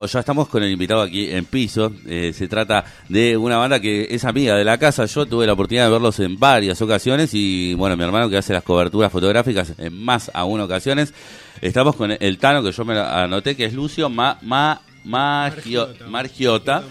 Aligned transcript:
Ya 0.00 0.20
estamos 0.20 0.46
con 0.46 0.62
el 0.62 0.70
invitado 0.70 1.02
aquí 1.02 1.28
en 1.28 1.44
piso. 1.44 1.92
Eh, 2.06 2.32
se 2.32 2.46
trata 2.46 2.84
de 3.08 3.36
una 3.36 3.56
banda 3.56 3.80
que 3.80 4.06
es 4.08 4.24
amiga 4.24 4.54
de 4.54 4.64
la 4.64 4.78
casa. 4.78 5.06
Yo 5.06 5.26
tuve 5.26 5.44
la 5.44 5.54
oportunidad 5.54 5.86
de 5.86 5.90
verlos 5.90 6.20
en 6.20 6.38
varias 6.38 6.80
ocasiones 6.80 7.30
y 7.32 7.74
bueno, 7.74 7.96
mi 7.96 8.04
hermano 8.04 8.30
que 8.30 8.36
hace 8.36 8.52
las 8.52 8.62
coberturas 8.62 9.10
fotográficas 9.10 9.74
en 9.76 10.00
más 10.00 10.30
aún 10.34 10.60
ocasiones. 10.60 11.12
Estamos 11.60 11.96
con 11.96 12.12
el 12.12 12.38
Tano 12.38 12.62
que 12.62 12.70
yo 12.70 12.84
me 12.84 12.96
anoté 12.96 13.56
que 13.56 13.64
es 13.64 13.74
Lucio 13.74 14.08
Ma, 14.08 14.38
Ma, 14.42 14.80
Margiota. 15.02 16.06
Margiota. 16.06 16.84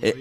Eh, 0.00 0.14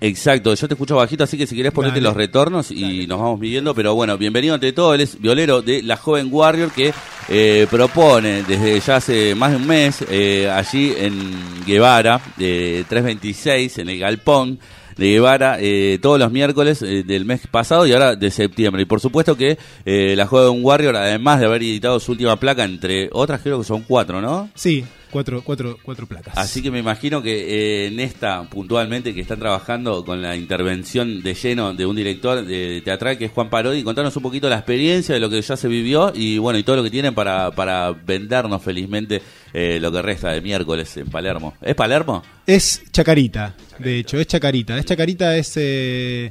Exacto, 0.00 0.54
yo 0.54 0.68
te 0.68 0.74
escucho 0.74 0.96
bajito, 0.96 1.24
así 1.24 1.38
que 1.38 1.46
si 1.46 1.56
querés 1.56 1.72
ponerte 1.72 2.00
los 2.00 2.14
retornos 2.14 2.70
y 2.70 3.06
nos 3.06 3.18
vamos 3.18 3.40
midiendo. 3.40 3.74
Pero 3.74 3.94
bueno, 3.94 4.18
bienvenido 4.18 4.54
ante 4.54 4.72
todo, 4.72 4.92
él 4.94 5.00
es 5.00 5.18
violero 5.20 5.62
de 5.62 5.82
la 5.82 5.96
joven 5.96 6.28
Warrior 6.30 6.70
que 6.70 6.92
eh, 7.28 7.66
propone 7.70 8.42
desde 8.42 8.78
ya 8.80 8.96
hace 8.96 9.34
más 9.34 9.52
de 9.52 9.56
un 9.56 9.66
mes 9.66 10.04
eh, 10.10 10.50
allí 10.50 10.92
en 10.98 11.64
Guevara, 11.64 12.20
de 12.36 12.84
326, 12.88 13.78
en 13.78 13.88
el 13.88 13.98
Galpón 13.98 14.58
de 14.96 15.10
Guevara 15.10 15.58
eh, 15.60 15.98
todos 16.00 16.18
los 16.18 16.32
miércoles 16.32 16.80
del 16.80 17.26
mes 17.26 17.46
pasado 17.50 17.86
y 17.86 17.92
ahora 17.92 18.16
de 18.16 18.30
septiembre. 18.30 18.82
Y 18.82 18.86
por 18.86 19.00
supuesto 19.00 19.36
que 19.36 19.58
la 19.84 20.26
joven 20.26 20.62
Warrior, 20.62 20.96
además 20.96 21.40
de 21.40 21.46
haber 21.46 21.62
editado 21.62 22.00
su 22.00 22.12
última 22.12 22.36
placa, 22.36 22.64
entre 22.64 23.08
otras 23.12 23.40
creo 23.40 23.58
que 23.58 23.64
son 23.64 23.82
cuatro, 23.82 24.20
¿no? 24.20 24.50
Sí, 24.54 24.84
Cuatro, 25.16 25.40
cuatro, 25.42 25.78
cuatro 25.82 26.06
placas. 26.06 26.36
Así 26.36 26.60
que 26.60 26.70
me 26.70 26.78
imagino 26.78 27.22
que 27.22 27.32
eh, 27.32 27.86
en 27.86 28.00
esta, 28.00 28.42
puntualmente, 28.50 29.14
que 29.14 29.22
están 29.22 29.38
trabajando 29.38 30.04
con 30.04 30.20
la 30.20 30.36
intervención 30.36 31.22
de 31.22 31.32
lleno 31.32 31.72
de 31.72 31.86
un 31.86 31.96
director 31.96 32.44
de 32.44 32.82
teatral 32.84 33.16
que 33.16 33.24
es 33.24 33.32
Juan 33.32 33.48
Parodi, 33.48 33.82
contanos 33.82 34.14
un 34.14 34.22
poquito 34.22 34.50
la 34.50 34.56
experiencia 34.56 35.14
de 35.14 35.20
lo 35.22 35.30
que 35.30 35.40
ya 35.40 35.56
se 35.56 35.68
vivió 35.68 36.12
y 36.14 36.36
bueno, 36.36 36.58
y 36.58 36.64
todo 36.64 36.76
lo 36.76 36.82
que 36.82 36.90
tienen 36.90 37.14
para, 37.14 37.50
para 37.52 37.92
vendernos 37.92 38.62
felizmente 38.62 39.22
eh, 39.54 39.78
lo 39.80 39.90
que 39.90 40.02
resta 40.02 40.32
de 40.32 40.42
miércoles 40.42 40.94
en 40.98 41.06
Palermo. 41.06 41.54
¿Es 41.62 41.74
Palermo? 41.74 42.22
Es 42.46 42.82
Chacarita, 42.92 43.54
de 43.78 44.00
hecho, 44.00 44.20
es 44.20 44.26
Chacarita. 44.26 44.76
Es 44.76 44.84
Chacarita, 44.84 45.34
es... 45.34 45.54
Eh 45.56 46.30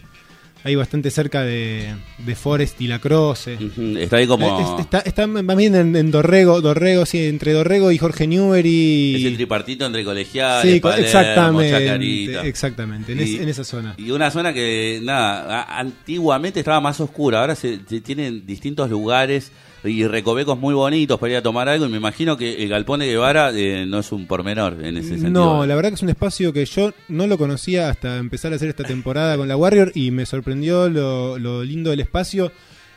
ahí 0.66 0.74
bastante 0.76 1.12
cerca 1.12 1.44
de, 1.44 1.94
de 2.18 2.36
Forest 2.36 2.82
y 2.82 2.88
La 2.88 3.00
Croce. 3.00 3.58
Está 4.00 4.18
ahí 4.18 4.26
como. 4.26 4.80
Está, 4.80 5.00
está, 5.00 5.28
más 5.28 5.56
bien 5.56 5.76
en, 5.76 6.12
Dorrego, 6.12 6.60
Dorrego, 6.60 7.06
sí, 7.06 7.24
entre 7.26 7.54
Dorrego 7.54 7.92
y 7.92 8.00
Jorge 8.00 8.26
Newbery. 8.26 9.16
Es 9.16 9.26
el 9.26 9.36
tripartito 9.36 9.86
entre 9.86 10.04
colegiales, 10.04 10.64
sí, 10.64 10.82
exactamente, 10.98 12.48
exactamente, 12.48 13.12
en, 13.12 13.48
esa 13.48 13.64
zona. 13.64 13.94
Y 13.98 14.10
una 14.10 14.32
zona 14.32 14.54
que, 14.54 15.00
nada, 15.04 15.64
antiguamente 15.78 16.60
estaba 16.60 16.82
más 16.82 17.00
oscura, 17.00 17.42
ahora 17.42 17.56
se 17.56 17.78
tienen 17.78 18.46
distintos 18.46 18.90
lugares 18.90 19.52
y 19.86 20.08
recovecos 20.08 20.58
muy 20.58 20.74
bonitos 20.74 21.20
para 21.20 21.34
ir 21.34 21.38
a 21.38 21.42
tomar 21.42 21.70
algo 21.70 21.86
y 21.86 21.90
me 21.90 21.98
imagino 21.98 22.38
que 22.38 22.64
el 22.64 22.70
Galpón 22.70 23.00
de 23.00 23.08
Guevara 23.08 23.52
eh, 23.54 23.86
no 23.86 24.00
es 24.00 24.12
un 24.12 24.28
pormenor 24.28 24.84
en 24.84 24.98
ese 24.98 25.10
sentido. 25.10 25.32
No, 25.32 25.66
la 25.66 25.76
verdad 25.76 25.90
que 25.90 25.96
es 25.96 26.04
un 26.04 26.10
espacio 26.10 26.54
que 26.54 26.66
yo 26.66 26.94
no 27.08 27.28
lo 27.28 27.38
conocía 27.38 27.90
hasta 27.90 28.18
empezar 28.18 28.54
a 28.54 28.56
hacer 28.56 28.70
esta 28.70 28.84
temporada 28.84 29.38
con 29.38 29.48
la 29.48 29.58
Warrior 29.58 29.92
y 29.96 30.12
me 30.12 30.26
sorprendió 30.26 30.90
lo, 30.90 31.64
lindo 31.64 31.90
del 31.90 32.00
espacio. 32.00 32.52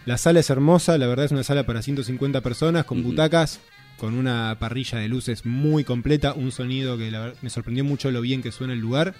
La 0.07 0.17
sala 0.19 0.41
es 0.41 0.51
hermosa, 0.51 0.97
la 0.97 1.07
verdad 1.07 1.27
es 1.27 1.33
una 1.33 1.45
sala 1.45 1.65
para 1.65 1.83
150 1.83 2.41
personas 2.41 2.85
con 2.85 3.03
butacas, 3.03 3.61
con 3.99 4.15
una 4.15 4.57
parrilla 4.59 4.99
de 4.99 5.09
luces 5.09 5.45
muy 5.45 5.85
completa, 5.85 6.33
un 6.33 6.51
sonido 6.51 6.97
que 6.97 7.11
me 7.43 7.51
sorprendió 7.51 7.85
mucho 7.85 8.11
lo 8.11 8.21
bien 8.21 8.43
que 8.43 8.53
suena 8.53 8.73
el 8.73 8.79
lugar. 8.79 9.15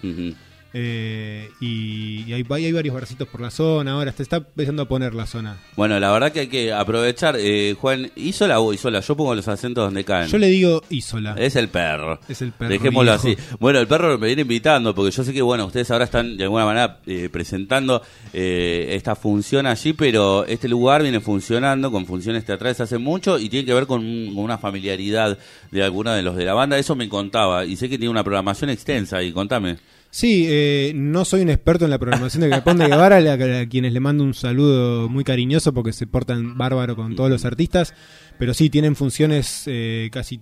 Eh, 0.71 1.49
y, 1.59 2.31
hay, 2.31 2.45
hay, 2.47 2.71
varios 2.71 2.93
barcitos 2.93 3.27
por 3.27 3.41
la 3.41 3.49
zona 3.49 3.93
ahora, 3.93 4.11
se 4.11 4.21
está 4.21 4.37
empezando 4.37 4.83
a 4.83 4.85
poner 4.85 5.15
la 5.15 5.25
zona. 5.25 5.57
Bueno, 5.75 5.99
la 5.99 6.11
verdad 6.11 6.31
que 6.31 6.41
hay 6.41 6.47
que 6.47 6.71
aprovechar. 6.71 7.35
Eh, 7.39 7.75
Juan, 7.79 8.11
¿Isola 8.15 8.59
o 8.59 8.71
Isola? 8.71 8.99
Yo 8.99 9.17
pongo 9.17 9.33
los 9.33 9.47
acentos 9.47 9.83
donde 9.85 10.03
caen. 10.03 10.27
Yo 10.29 10.37
le 10.37 10.47
digo 10.47 10.83
Isola. 10.89 11.35
Es 11.37 11.55
el 11.55 11.69
perro. 11.69 12.19
Es 12.29 12.41
el 12.43 12.51
perro. 12.51 12.69
Dejémoslo 12.69 13.13
así. 13.13 13.35
Bueno, 13.59 13.79
el 13.79 13.87
perro 13.87 14.17
me 14.19 14.27
viene 14.27 14.43
invitando 14.43 14.93
porque 14.93 15.11
yo 15.11 15.23
sé 15.23 15.33
que, 15.33 15.41
bueno, 15.41 15.65
ustedes 15.65 15.89
ahora 15.89 16.05
están 16.05 16.37
de 16.37 16.43
alguna 16.43 16.65
manera 16.65 16.99
eh, 17.07 17.29
presentando 17.31 18.01
esta 18.31 19.15
función 19.15 19.65
allí, 19.65 19.93
pero 19.93 20.45
este 20.45 20.67
lugar 20.67 21.01
viene 21.01 21.19
funcionando 21.19 21.91
con 21.91 22.05
funciones 22.05 22.45
teatrales 22.45 22.79
hace 22.79 22.97
mucho 22.97 23.39
y 23.39 23.49
tiene 23.49 23.65
que 23.65 23.73
ver 23.73 23.87
con, 23.87 23.99
una 24.37 24.57
familiaridad 24.57 25.37
de 25.71 25.83
algunos 25.83 26.15
de 26.15 26.21
los 26.21 26.35
de 26.35 26.45
la 26.45 26.53
banda. 26.53 26.77
Eso 26.77 26.95
me 26.95 27.09
contaba 27.09 27.65
y 27.65 27.75
sé 27.75 27.89
que 27.89 27.97
tiene 27.97 28.11
una 28.11 28.23
programación 28.23 28.69
extensa 28.69 29.23
y 29.23 29.31
contame. 29.31 29.77
Sí, 30.11 30.45
eh, 30.47 30.91
no 30.95 31.23
soy 31.23 31.41
un 31.41 31.49
experto 31.49 31.85
en 31.85 31.91
la 31.91 31.99
programación 31.99 32.41
de 32.41 32.49
Capón 32.49 32.77
de 32.77 32.87
Guevara, 32.87 33.17
a, 33.17 33.65
quienes 33.67 33.93
le 33.93 33.99
mando 33.99 34.23
un 34.23 34.33
saludo 34.33 35.07
muy 35.07 35.23
cariñoso 35.23 35.73
porque 35.73 35.93
se 35.93 36.07
portan 36.07 36.57
bárbaro 36.57 36.95
con 36.95 37.15
todos 37.15 37.29
los 37.29 37.45
artistas, 37.45 37.93
pero 38.39 38.55
sí, 38.55 38.71
tienen 38.71 38.95
funciones 38.95 39.63
eh, 39.67 40.09
casi, 40.11 40.41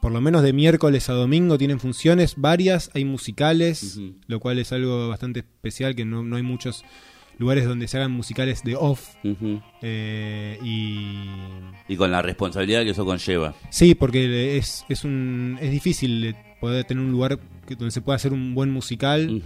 por 0.00 0.12
lo 0.12 0.20
menos 0.20 0.42
de 0.42 0.52
miércoles 0.52 1.08
a 1.10 1.14
domingo, 1.14 1.58
tienen 1.58 1.80
funciones 1.80 2.34
varias, 2.36 2.90
hay 2.94 3.04
musicales, 3.04 3.98
lo 4.28 4.38
cual 4.38 4.60
es 4.60 4.72
algo 4.72 5.08
bastante 5.08 5.40
especial, 5.40 5.96
que 5.96 6.04
no, 6.04 6.22
no 6.22 6.36
hay 6.36 6.42
muchos 6.44 6.84
lugares 7.38 7.66
donde 7.66 7.88
se 7.88 7.96
hagan 7.96 8.12
musicales 8.12 8.62
de 8.62 8.76
off. 8.76 9.16
Eh, 9.82 10.58
y... 10.62 11.26
y 11.88 11.96
con 11.96 12.12
la 12.12 12.22
responsabilidad 12.22 12.84
que 12.84 12.90
eso 12.90 13.04
conlleva. 13.04 13.54
Sí, 13.70 13.96
porque 13.96 14.56
es, 14.58 14.84
es, 14.88 15.02
un, 15.02 15.58
es 15.60 15.72
difícil 15.72 16.36
poder 16.60 16.84
tener 16.84 17.02
un 17.02 17.10
lugar 17.10 17.40
que, 17.66 17.76
donde 17.76 17.90
se 17.90 18.00
pueda 18.00 18.16
hacer 18.16 18.32
un 18.32 18.54
buen 18.54 18.70
musical. 18.70 19.42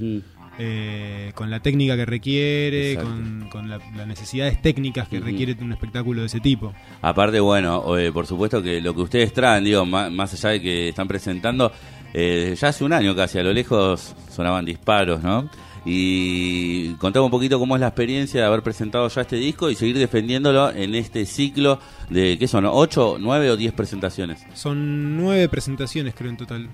Eh, 0.59 1.33
con 1.35 1.51
la 1.51 1.61
técnica 1.61 1.97
que 1.97 2.07
requiere, 2.07 2.97
con, 2.97 3.69
las 3.69 4.07
necesidades 4.07 4.63
técnicas 4.63 5.07
que 5.07 5.21
requiere 5.21 5.55
un 5.61 5.73
espectáculo 5.73 6.23
de 6.23 6.29
ese 6.29 6.41
tipo. 6.41 6.73
Aparte, 7.03 7.41
bueno, 7.41 7.99
eh, 7.99 8.11
por 8.11 8.27
supuesto 8.27 8.63
que 8.63 8.81
lo 8.81 8.95
que 8.95 9.03
ustedes 9.03 9.35
traen, 9.35 9.65
digo, 9.65 9.85
más, 9.85 10.33
allá 10.33 10.51
de 10.51 10.63
que 10.63 10.89
están 10.89 11.09
presentando, 11.09 11.71
eh, 12.15 12.57
ya 12.59 12.69
hace 12.69 12.85
un 12.85 12.95
año 12.95 13.15
casi, 13.15 13.39
a 13.39 13.43
lo 13.43 13.53
lejos 13.53 14.15
sonaban 14.31 14.65
disparos, 14.65 15.23
¿no? 15.23 15.51
Y 15.85 16.95
contame 16.95 17.27
un 17.27 17.31
poquito 17.31 17.59
cómo 17.59 17.77
es 17.77 17.81
la 17.81 17.89
experiencia 17.89 18.41
de 18.41 18.47
haber 18.47 18.63
presentado 18.63 19.07
ya 19.09 19.21
este 19.21 19.37
disco 19.37 19.71
y 19.71 19.75
seguir 19.75 19.99
defendiéndolo 19.99 20.71
en 20.71 20.95
este 20.95 21.27
ciclo 21.27 21.79
de, 22.09 22.39
¿qué 22.39 22.49
son? 22.49 22.65
¿8, 22.65 23.19
9 23.21 23.51
o 23.51 23.57
10 23.57 23.75
presentaciones? 23.75 24.43
Son 24.55 25.17
9 25.19 25.49
presentaciones 25.49 26.15
creo 26.15 26.31
en 26.31 26.37
total. 26.39 26.71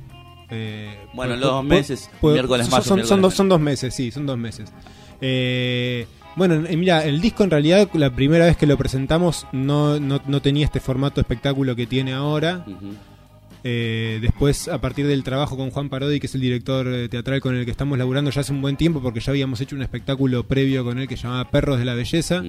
Eh, 0.54 0.94
bueno, 1.14 1.34
los 1.34 1.50
dos 1.50 1.64
meses, 1.64 2.10
miércoles 2.20 2.70
más. 2.70 2.84
Son, 2.84 3.04
son, 3.06 3.22
dos, 3.22 3.32
son 3.32 3.48
dos 3.48 3.58
meses, 3.58 3.94
sí, 3.94 4.10
son 4.10 4.26
dos 4.26 4.36
meses. 4.36 4.70
Eh, 5.22 6.06
bueno, 6.36 6.62
mira, 6.76 7.04
el 7.04 7.22
disco 7.22 7.42
en 7.42 7.50
realidad, 7.50 7.88
la 7.94 8.14
primera 8.14 8.44
vez 8.44 8.58
que 8.58 8.66
lo 8.66 8.76
presentamos, 8.76 9.46
no, 9.52 9.98
no, 9.98 10.20
no 10.26 10.42
tenía 10.42 10.66
este 10.66 10.78
formato 10.78 11.22
espectáculo 11.22 11.74
que 11.74 11.86
tiene 11.86 12.12
ahora. 12.12 12.66
Eh, 13.64 14.18
después, 14.20 14.68
a 14.68 14.78
partir 14.78 15.06
del 15.06 15.24
trabajo 15.24 15.56
con 15.56 15.70
Juan 15.70 15.88
Parodi, 15.88 16.20
que 16.20 16.26
es 16.26 16.34
el 16.34 16.42
director 16.42 17.08
teatral 17.08 17.41
con 17.41 17.56
el 17.56 17.64
que 17.64 17.70
estamos 17.70 17.96
laburando 17.96 18.30
ya 18.30 18.42
hace 18.42 18.52
un 18.52 18.60
buen 18.60 18.76
tiempo, 18.76 19.00
porque 19.00 19.20
ya 19.20 19.32
habíamos 19.32 19.60
hecho 19.62 19.74
un 19.74 19.82
espectáculo 19.82 20.46
previo 20.46 20.84
con 20.84 20.98
él 20.98 21.08
que 21.08 21.16
se 21.16 21.22
llamaba 21.22 21.50
Perros 21.50 21.78
de 21.78 21.86
la 21.86 21.94
Belleza 21.94 22.42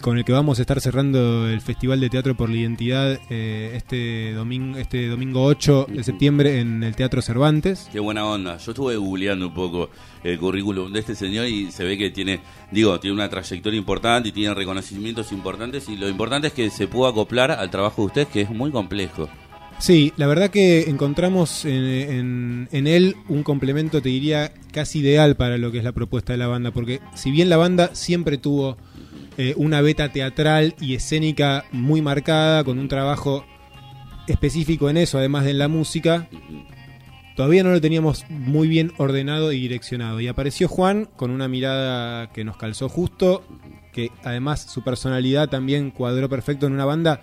con 0.00 0.18
el 0.18 0.24
que 0.24 0.32
vamos 0.32 0.58
a 0.58 0.62
estar 0.62 0.80
cerrando 0.80 1.48
el 1.48 1.60
Festival 1.60 2.00
de 2.00 2.08
Teatro 2.08 2.36
por 2.36 2.48
la 2.50 2.56
Identidad 2.56 3.18
eh, 3.30 3.72
este 3.74 4.32
domingo 4.32 4.78
este 4.78 5.08
domingo 5.08 5.44
8 5.44 5.86
de 5.88 6.04
septiembre 6.04 6.60
en 6.60 6.82
el 6.82 6.94
Teatro 6.94 7.22
Cervantes. 7.22 7.88
Qué 7.92 8.00
buena 8.00 8.24
onda. 8.24 8.56
Yo 8.58 8.72
estuve 8.72 8.96
googleando 8.96 9.48
un 9.48 9.54
poco 9.54 9.90
el 10.22 10.38
currículum 10.38 10.92
de 10.92 11.00
este 11.00 11.14
señor 11.14 11.46
y 11.46 11.70
se 11.70 11.84
ve 11.84 11.98
que 11.98 12.10
tiene, 12.10 12.40
digo, 12.70 12.98
tiene 13.00 13.14
una 13.14 13.28
trayectoria 13.28 13.78
importante 13.78 14.28
y 14.28 14.32
tiene 14.32 14.54
reconocimientos 14.54 15.32
importantes 15.32 15.88
y 15.88 15.96
lo 15.96 16.08
importante 16.08 16.48
es 16.48 16.52
que 16.52 16.70
se 16.70 16.86
pueda 16.86 17.10
acoplar 17.10 17.50
al 17.50 17.70
trabajo 17.70 18.02
de 18.02 18.06
ustedes 18.06 18.28
que 18.28 18.40
es 18.42 18.50
muy 18.50 18.70
complejo. 18.70 19.28
Sí, 19.78 20.12
la 20.16 20.26
verdad 20.26 20.50
que 20.50 20.90
encontramos 20.90 21.64
en, 21.64 22.68
en, 22.72 22.86
él 22.88 23.14
un 23.28 23.44
complemento, 23.44 24.02
te 24.02 24.08
diría, 24.08 24.52
casi 24.72 24.98
ideal 24.98 25.36
para 25.36 25.56
lo 25.56 25.70
que 25.70 25.78
es 25.78 25.84
la 25.84 25.92
propuesta 25.92 26.32
de 26.32 26.38
la 26.38 26.48
banda, 26.48 26.72
porque 26.72 27.00
si 27.14 27.30
bien 27.30 27.48
la 27.48 27.58
banda 27.58 27.94
siempre 27.94 28.38
tuvo 28.38 28.76
eh, 29.36 29.54
una 29.56 29.80
beta 29.80 30.10
teatral 30.10 30.74
y 30.80 30.94
escénica 30.94 31.64
muy 31.72 32.02
marcada, 32.02 32.64
con 32.64 32.78
un 32.78 32.88
trabajo 32.88 33.44
específico 34.26 34.90
en 34.90 34.96
eso, 34.96 35.18
además 35.18 35.44
de 35.44 35.50
en 35.52 35.58
la 35.58 35.68
música. 35.68 36.28
Todavía 37.36 37.62
no 37.62 37.70
lo 37.70 37.80
teníamos 37.80 38.24
muy 38.28 38.66
bien 38.66 38.92
ordenado 38.98 39.52
y 39.52 39.60
direccionado. 39.60 40.20
Y 40.20 40.26
apareció 40.26 40.68
Juan 40.68 41.08
con 41.16 41.30
una 41.30 41.46
mirada 41.46 42.32
que 42.32 42.44
nos 42.44 42.56
calzó 42.56 42.88
justo, 42.88 43.44
que 43.92 44.10
además 44.24 44.62
su 44.62 44.82
personalidad 44.82 45.48
también 45.48 45.90
cuadró 45.90 46.28
perfecto 46.28 46.66
en 46.66 46.72
una 46.72 46.84
banda 46.84 47.20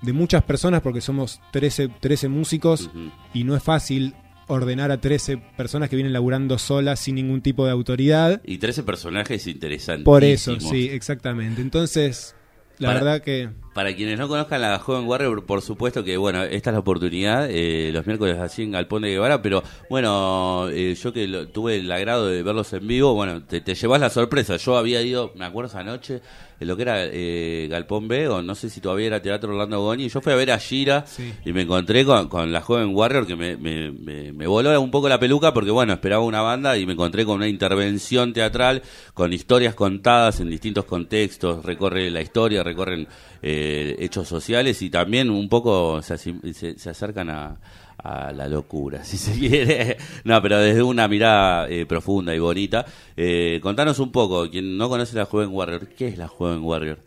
de 0.00 0.12
muchas 0.12 0.42
personas, 0.42 0.80
porque 0.80 1.00
somos 1.00 1.40
13, 1.52 1.88
13 2.00 2.28
músicos 2.28 2.90
y 3.34 3.44
no 3.44 3.54
es 3.56 3.62
fácil 3.62 4.14
ordenar 4.48 4.90
a 4.90 5.00
13 5.00 5.36
personas 5.56 5.88
que 5.88 5.96
vienen 5.96 6.12
laburando 6.12 6.58
solas 6.58 7.00
sin 7.00 7.14
ningún 7.14 7.40
tipo 7.40 7.64
de 7.64 7.70
autoridad. 7.70 8.40
Y 8.44 8.58
13 8.58 8.82
personajes 8.82 9.46
interesantes. 9.46 10.04
Por 10.04 10.24
eso, 10.24 10.58
sí, 10.58 10.88
exactamente. 10.90 11.60
Entonces, 11.62 12.34
la 12.78 12.94
verdad 12.94 13.22
que... 13.22 13.50
para 13.78 13.94
quienes 13.94 14.18
no 14.18 14.26
conozcan 14.26 14.60
la 14.60 14.80
Joven 14.80 15.06
Warrior, 15.06 15.46
por 15.46 15.62
supuesto 15.62 16.02
que, 16.02 16.16
bueno, 16.16 16.42
esta 16.42 16.70
es 16.70 16.74
la 16.74 16.80
oportunidad, 16.80 17.46
eh, 17.48 17.90
los 17.92 18.04
miércoles 18.08 18.36
así 18.36 18.64
en 18.64 18.72
Galpón 18.72 19.02
de 19.02 19.10
Guevara, 19.10 19.40
pero 19.40 19.62
bueno, 19.88 20.66
eh, 20.68 20.96
yo 21.00 21.12
que 21.12 21.46
tuve 21.52 21.76
el 21.76 21.92
agrado 21.92 22.26
de 22.26 22.42
verlos 22.42 22.72
en 22.72 22.88
vivo, 22.88 23.14
bueno, 23.14 23.44
te, 23.44 23.60
te 23.60 23.76
llevas 23.76 24.00
la 24.00 24.10
sorpresa. 24.10 24.56
Yo 24.56 24.76
había 24.76 25.00
ido, 25.00 25.30
me 25.36 25.44
acuerdo 25.44 25.68
esa 25.68 25.84
noche, 25.84 26.20
en 26.60 26.66
lo 26.66 26.76
que 26.76 26.82
era 26.82 27.04
eh, 27.04 27.68
Galpón 27.70 28.08
B, 28.08 28.28
o 28.28 28.42
no 28.42 28.54
sé 28.54 28.68
si 28.68 28.80
todavía 28.80 29.06
era 29.06 29.22
Teatro 29.22 29.50
Orlando 29.50 29.80
Goñi, 29.80 30.08
yo 30.08 30.20
fui 30.20 30.32
a 30.32 30.36
ver 30.36 30.50
a 30.50 30.58
Gira 30.58 31.04
y 31.44 31.52
me 31.52 31.62
encontré 31.62 32.04
con, 32.04 32.52
la 32.52 32.60
joven 32.60 32.94
Warrior 32.94 33.26
que 33.26 33.36
me, 33.36 33.56
me, 33.56 33.92
me, 33.92 34.46
voló 34.46 34.80
un 34.80 34.90
poco 34.90 35.08
la 35.08 35.20
peluca 35.20 35.54
porque, 35.54 35.70
bueno, 35.70 35.92
esperaba 35.92 36.22
una 36.24 36.40
banda 36.40 36.76
y 36.76 36.84
me 36.84 36.94
encontré 36.94 37.24
con 37.24 37.36
una 37.36 37.48
intervención 37.48 38.32
teatral 38.32 38.82
con 39.14 39.32
historias 39.32 39.74
contadas 39.74 40.40
en 40.40 40.50
distintos 40.50 40.84
contextos, 40.84 41.64
recorre 41.64 42.10
la 42.10 42.20
historia, 42.20 42.64
recorren 42.64 43.06
eh, 43.42 43.96
hechos 43.98 44.28
sociales 44.28 44.80
y 44.82 44.90
también 44.90 45.30
un 45.30 45.48
poco 45.48 46.02
se, 46.02 46.18
se 46.18 46.90
acercan 46.90 47.30
a 47.30 47.58
a 47.98 48.32
la 48.32 48.48
locura, 48.48 49.04
si 49.04 49.16
se 49.16 49.32
quiere. 49.32 49.96
No, 50.24 50.40
pero 50.40 50.58
desde 50.58 50.82
una 50.82 51.08
mirada 51.08 51.68
eh, 51.68 51.86
profunda 51.86 52.34
y 52.34 52.38
bonita. 52.38 52.86
Eh, 53.16 53.60
contanos 53.62 53.98
un 53.98 54.12
poco, 54.12 54.48
quien 54.50 54.76
no 54.76 54.88
conoce 54.88 55.16
la 55.16 55.26
Joven 55.26 55.50
Warrior, 55.50 55.88
¿qué 55.88 56.08
es 56.08 56.18
la 56.18 56.28
Joven 56.28 56.62
Warrior? 56.62 56.98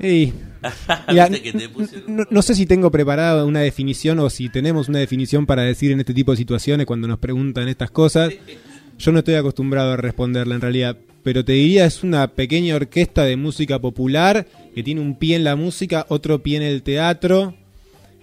no, 2.30 2.40
sé 2.40 2.54
si 2.54 2.64
tengo 2.64 2.90
preparada 2.90 3.44
una 3.44 3.60
definición 3.60 4.18
o 4.20 4.30
si 4.30 4.48
tenemos 4.48 4.88
una 4.88 4.98
definición 4.98 5.44
para 5.44 5.60
decir 5.60 5.92
en 5.92 6.00
este 6.00 6.14
tipo 6.14 6.30
de 6.30 6.38
situaciones 6.38 6.86
cuando 6.86 7.06
nos 7.06 7.18
preguntan 7.18 7.68
estas 7.68 7.90
cosas. 7.90 8.32
Yo 8.98 9.12
no 9.12 9.18
estoy 9.18 9.34
acostumbrado 9.34 9.92
a 9.92 9.98
responderla 9.98 10.54
en 10.54 10.62
realidad, 10.62 10.96
pero 11.22 11.44
te 11.44 11.52
diría 11.52 11.84
es 11.84 12.02
una 12.02 12.28
pequeña 12.28 12.76
orquesta 12.76 13.24
de 13.24 13.36
música 13.36 13.78
popular 13.78 14.46
que 14.74 14.82
tiene 14.82 15.00
un 15.00 15.16
pie 15.16 15.36
en 15.36 15.44
la 15.44 15.56
música, 15.56 16.06
otro 16.08 16.42
pie 16.42 16.58
en 16.58 16.62
el 16.62 16.82
teatro, 16.82 17.54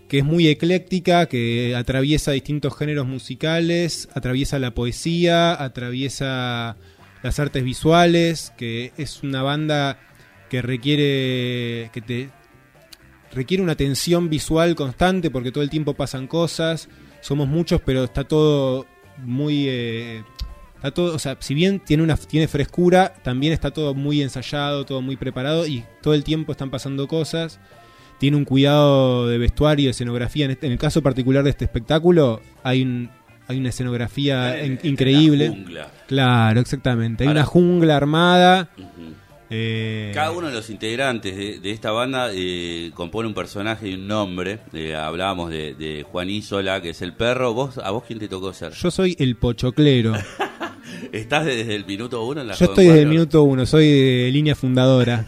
que 0.07 0.19
es 0.19 0.25
muy 0.25 0.47
ecléctica, 0.47 1.27
que 1.27 1.75
atraviesa 1.75 2.31
distintos 2.31 2.75
géneros 2.77 3.07
musicales, 3.07 4.07
atraviesa 4.13 4.59
la 4.59 4.73
poesía, 4.73 5.61
atraviesa 5.61 6.77
las 7.23 7.39
artes 7.39 7.63
visuales, 7.63 8.53
que 8.57 8.93
es 8.97 9.23
una 9.23 9.43
banda 9.43 9.99
que 10.49 10.61
requiere 10.61 11.89
que 11.91 12.01
te 12.01 12.29
requiere 13.33 13.61
una 13.61 13.73
atención 13.73 14.29
visual 14.29 14.75
constante 14.75 15.29
porque 15.29 15.51
todo 15.51 15.63
el 15.63 15.69
tiempo 15.69 15.93
pasan 15.93 16.27
cosas, 16.27 16.87
somos 17.21 17.47
muchos, 17.47 17.81
pero 17.85 18.05
está 18.05 18.23
todo 18.23 18.85
muy 19.17 19.65
eh, 19.67 20.23
está 20.77 20.91
todo, 20.91 21.13
o 21.13 21.19
sea, 21.19 21.37
si 21.39 21.53
bien 21.53 21.79
tiene 21.79 22.01
una 22.01 22.15
tiene 22.15 22.47
frescura, 22.47 23.13
también 23.23 23.53
está 23.53 23.71
todo 23.71 23.93
muy 23.93 24.21
ensayado, 24.21 24.85
todo 24.85 25.01
muy 25.01 25.17
preparado 25.17 25.67
y 25.67 25.83
todo 26.01 26.13
el 26.13 26.23
tiempo 26.23 26.53
están 26.53 26.71
pasando 26.71 27.07
cosas 27.07 27.59
tiene 28.17 28.37
un 28.37 28.45
cuidado 28.45 29.27
de 29.27 29.37
vestuario, 29.37 29.85
de 29.85 29.91
escenografía. 29.91 30.45
En, 30.45 30.51
este, 30.51 30.67
el 30.67 30.77
caso 30.77 31.01
particular 31.01 31.43
de 31.43 31.51
este 31.51 31.65
espectáculo, 31.65 32.41
hay 32.63 32.81
un, 32.81 33.09
hay 33.47 33.57
una 33.57 33.69
escenografía 33.69 34.63
increíble. 34.83 35.49
jungla. 35.49 35.91
Claro, 36.07 36.59
exactamente. 36.59 37.23
Hay 37.23 37.29
una 37.29 37.45
jungla 37.45 37.95
armada. 37.95 38.69
Eh, 39.49 40.11
Cada 40.13 40.31
uno 40.31 40.47
de 40.47 40.53
los 40.53 40.69
integrantes 40.69 41.37
de, 41.37 41.71
esta 41.71 41.91
banda 41.91 42.31
eh, 42.33 42.91
compone 42.93 43.29
un 43.29 43.33
personaje 43.33 43.87
y 43.87 43.93
un 43.93 44.07
nombre. 44.07 44.59
Eh, 44.73 44.95
hablábamos 44.95 45.49
de, 45.49 46.05
Juan 46.11 46.29
Isola, 46.29 46.81
que 46.81 46.89
es 46.89 47.01
el 47.01 47.13
perro. 47.13 47.53
¿Vos, 47.53 47.77
¿A 47.77 47.91
vos 47.91 48.03
quién 48.05 48.19
te 48.19 48.27
tocó 48.27 48.51
ser? 48.51 48.73
Yo 48.73 48.91
soy 48.91 49.15
el 49.19 49.35
pochoclero. 49.37 50.13
¿Estás 51.11 51.45
desde 51.45 51.75
el 51.75 51.85
minuto 51.85 52.23
uno 52.25 52.41
en 52.41 52.47
la 52.47 52.53
Yo 52.53 52.65
estoy 52.65 52.85
desde 52.85 53.01
el 53.01 53.07
minuto 53.07 53.43
uno, 53.43 53.65
soy 53.65 53.87
de 53.89 54.29
línea 54.31 54.55
fundadora. 54.55 55.25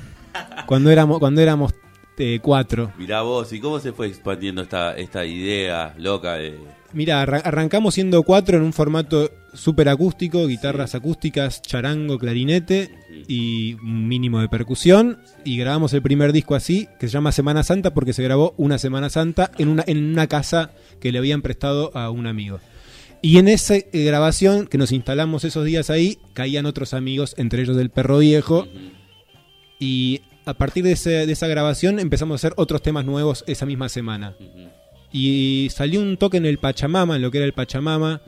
cuando 0.65 0.89
éramos, 0.91 1.19
cuando 1.19 1.41
éramos 1.41 1.73
este, 2.19 2.41
cuatro. 2.41 2.91
Mirá 2.97 3.21
vos, 3.21 3.53
¿y 3.53 3.61
cómo 3.61 3.79
se 3.79 3.93
fue 3.93 4.07
expandiendo 4.07 4.61
esta, 4.61 4.97
esta 4.97 5.25
idea 5.25 5.95
loca 5.97 6.33
de... 6.33 6.59
Mira, 6.91 7.21
arrancamos 7.21 7.93
siendo 7.93 8.23
cuatro 8.23 8.57
en 8.57 8.63
un 8.63 8.73
formato 8.73 9.31
súper 9.53 9.87
acústico, 9.87 10.45
guitarras 10.45 10.95
acústicas, 10.95 11.61
charango, 11.61 12.19
clarinete 12.19 12.91
y 13.25 13.75
un 13.75 14.09
mínimo 14.09 14.41
de 14.41 14.49
percusión. 14.49 15.19
Y 15.45 15.57
grabamos 15.59 15.93
el 15.93 16.01
primer 16.01 16.33
disco 16.33 16.55
así, 16.55 16.89
que 16.99 17.07
se 17.07 17.13
llama 17.13 17.31
Semana 17.31 17.63
Santa, 17.63 17.93
porque 17.93 18.11
se 18.11 18.23
grabó 18.23 18.53
una 18.57 18.79
Semana 18.79 19.09
Santa 19.09 19.51
en 19.57 19.69
una, 19.69 19.85
en 19.87 20.03
una 20.03 20.27
casa 20.27 20.71
que 20.99 21.13
le 21.13 21.19
habían 21.19 21.41
prestado 21.41 21.95
a 21.95 22.09
un 22.09 22.27
amigo. 22.27 22.59
Y 23.21 23.37
en 23.37 23.47
esa 23.47 23.75
eh, 23.75 23.89
grabación, 23.91 24.67
que 24.67 24.77
nos 24.77 24.91
instalamos 24.91 25.43
esos 25.43 25.65
días 25.65 25.89
ahí, 25.89 26.19
caían 26.33 26.65
otros 26.65 26.93
amigos, 26.93 27.35
entre 27.37 27.61
ellos 27.61 27.77
el 27.77 27.89
perro 27.89 28.19
viejo. 28.19 28.67
Y 29.77 30.21
a 30.45 30.53
partir 30.53 30.83
de, 30.83 30.91
esa 30.91 31.47
grabación 31.47 31.99
empezamos 31.99 32.35
a 32.35 32.37
hacer 32.37 32.53
otros 32.55 32.81
temas 32.81 33.05
nuevos 33.05 33.43
esa 33.47 33.65
misma 33.65 33.89
semana. 33.89 34.35
Y 35.11 35.67
salió 35.71 36.01
un 36.01 36.17
toque 36.17 36.37
en 36.37 36.45
el 36.45 36.59
Pachamama, 36.59 37.15
en 37.15 37.21
lo 37.21 37.31
que 37.31 37.39
era 37.39 37.45
el 37.45 37.53
Pachamama, 37.53 38.21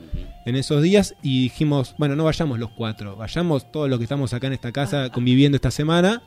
en 0.44 0.56
esos 0.56 0.82
días, 0.82 1.14
y 1.22 1.44
dijimos, 1.44 1.94
bueno, 1.96 2.16
no 2.16 2.24
vayamos 2.24 2.58
los 2.58 2.70
cuatro, 2.70 3.16
vayamos 3.16 3.70
todos 3.70 3.88
los 3.88 3.98
que 3.98 4.04
estamos 4.04 4.34
acá 4.34 4.48
en 4.48 4.54
esta 4.54 4.72
casa 4.72 5.08
conviviendo 5.12 5.56
esta 5.56 5.70
semana. 5.70 6.22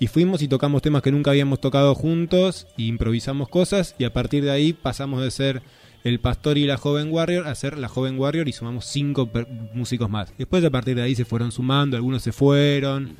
Y 0.00 0.08
fuimos 0.08 0.42
y 0.42 0.48
tocamos 0.48 0.82
temas 0.82 1.02
que 1.02 1.12
nunca 1.12 1.30
habíamos 1.30 1.60
tocado 1.60 1.94
juntos, 1.94 2.66
y 2.76 2.88
improvisamos 2.88 3.48
cosas, 3.48 3.94
y 3.98 4.04
a 4.04 4.12
partir 4.12 4.42
de 4.42 4.50
ahí 4.50 4.72
pasamos 4.72 5.22
de 5.22 5.30
ser 5.30 5.62
el 6.04 6.20
pastor 6.20 6.58
y 6.58 6.66
la 6.66 6.76
joven 6.76 7.10
warrior 7.10 7.46
a 7.46 7.54
ser 7.54 7.78
la 7.78 7.88
joven 7.88 8.18
warrior 8.18 8.46
y 8.46 8.52
sumamos 8.52 8.84
cinco 8.86 9.28
músicos 9.72 10.08
más. 10.08 10.32
Después 10.36 10.62
a 10.64 10.70
partir 10.70 10.94
de 10.94 11.02
ahí 11.02 11.14
se 11.14 11.24
fueron 11.24 11.50
sumando, 11.50 11.96
algunos 11.96 12.22
se 12.22 12.32
fueron 12.32 13.16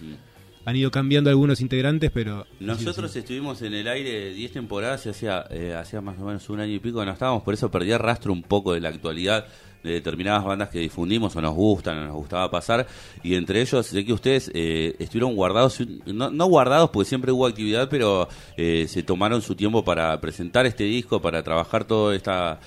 han 0.66 0.76
ido 0.76 0.90
cambiando 0.90 1.30
algunos 1.30 1.60
integrantes, 1.60 2.10
pero... 2.10 2.46
Nosotros 2.60 3.14
estuvimos 3.16 3.60
en 3.62 3.74
el 3.74 3.86
aire 3.86 4.32
10 4.32 4.52
temporadas 4.52 5.04
y 5.06 5.10
hacía, 5.10 5.44
eh, 5.50 5.74
hacía 5.74 6.00
más 6.00 6.18
o 6.18 6.24
menos 6.24 6.48
un 6.48 6.60
año 6.60 6.72
y 6.72 6.78
pico 6.78 7.04
no 7.04 7.12
estábamos, 7.12 7.42
por 7.42 7.54
eso 7.54 7.70
perdí 7.70 7.94
rastro 7.96 8.32
un 8.32 8.42
poco 8.42 8.72
de 8.72 8.80
la 8.80 8.88
actualidad 8.88 9.46
de 9.84 9.92
determinadas 9.92 10.44
bandas 10.44 10.70
que 10.70 10.80
difundimos 10.80 11.36
o 11.36 11.40
nos 11.40 11.54
gustan 11.54 11.98
o 11.98 12.04
nos 12.06 12.14
gustaba 12.16 12.50
pasar 12.50 12.86
y 13.22 13.36
entre 13.36 13.60
ellos 13.60 13.86
sé 13.86 14.04
que 14.04 14.12
ustedes 14.12 14.50
eh, 14.54 14.96
estuvieron 14.98 15.36
guardados 15.36 15.78
no, 16.06 16.30
no, 16.30 16.46
guardados 16.46 16.90
porque 16.90 17.08
siempre 17.08 17.30
hubo 17.30 17.46
actividad 17.46 17.88
pero 17.88 18.28
eh, 18.56 18.86
se 18.88 19.02
tomaron 19.02 19.42
su 19.42 19.54
tiempo 19.54 19.84
para 19.84 20.20
presentar 20.20 20.66
este 20.66 20.84
disco 20.84 21.20
para 21.20 21.42
trabajar 21.42 21.84
toda 21.84 22.16
esta 22.16 22.58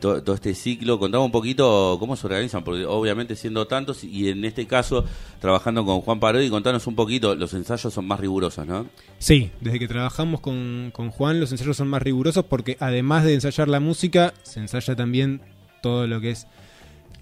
todo, 0.00 0.34
este 0.34 0.54
ciclo. 0.54 0.98
Contame 0.98 1.24
un 1.24 1.30
poquito 1.30 1.96
cómo 1.98 2.16
se 2.16 2.26
organizan, 2.26 2.64
porque 2.64 2.84
obviamente 2.84 3.36
siendo 3.36 3.66
tantos 3.66 4.04
y 4.04 4.28
en 4.28 4.44
este 4.44 4.66
caso 4.66 5.04
trabajando 5.40 5.84
con 5.84 6.00
Juan 6.00 6.20
Parodi, 6.20 6.50
contanos 6.50 6.86
un 6.86 6.96
poquito, 6.96 7.34
los 7.34 7.54
ensayos 7.54 7.92
son 7.92 8.06
más 8.06 8.20
rigurosos, 8.20 8.66
¿no? 8.66 8.86
Sí, 9.18 9.50
desde 9.60 9.78
que 9.78 9.88
trabajamos 9.88 10.40
con, 10.40 10.90
con 10.92 11.10
Juan 11.10 11.40
los 11.40 11.52
ensayos 11.52 11.76
son 11.76 11.88
más 11.88 12.02
rigurosos 12.02 12.44
porque 12.44 12.76
además 12.80 13.24
de 13.24 13.34
ensayar 13.34 13.68
la 13.68 13.80
música, 13.80 14.34
se 14.42 14.60
ensaya 14.60 14.96
también 14.96 15.40
todo 15.82 16.06
lo 16.06 16.20
que 16.20 16.30
es... 16.30 16.46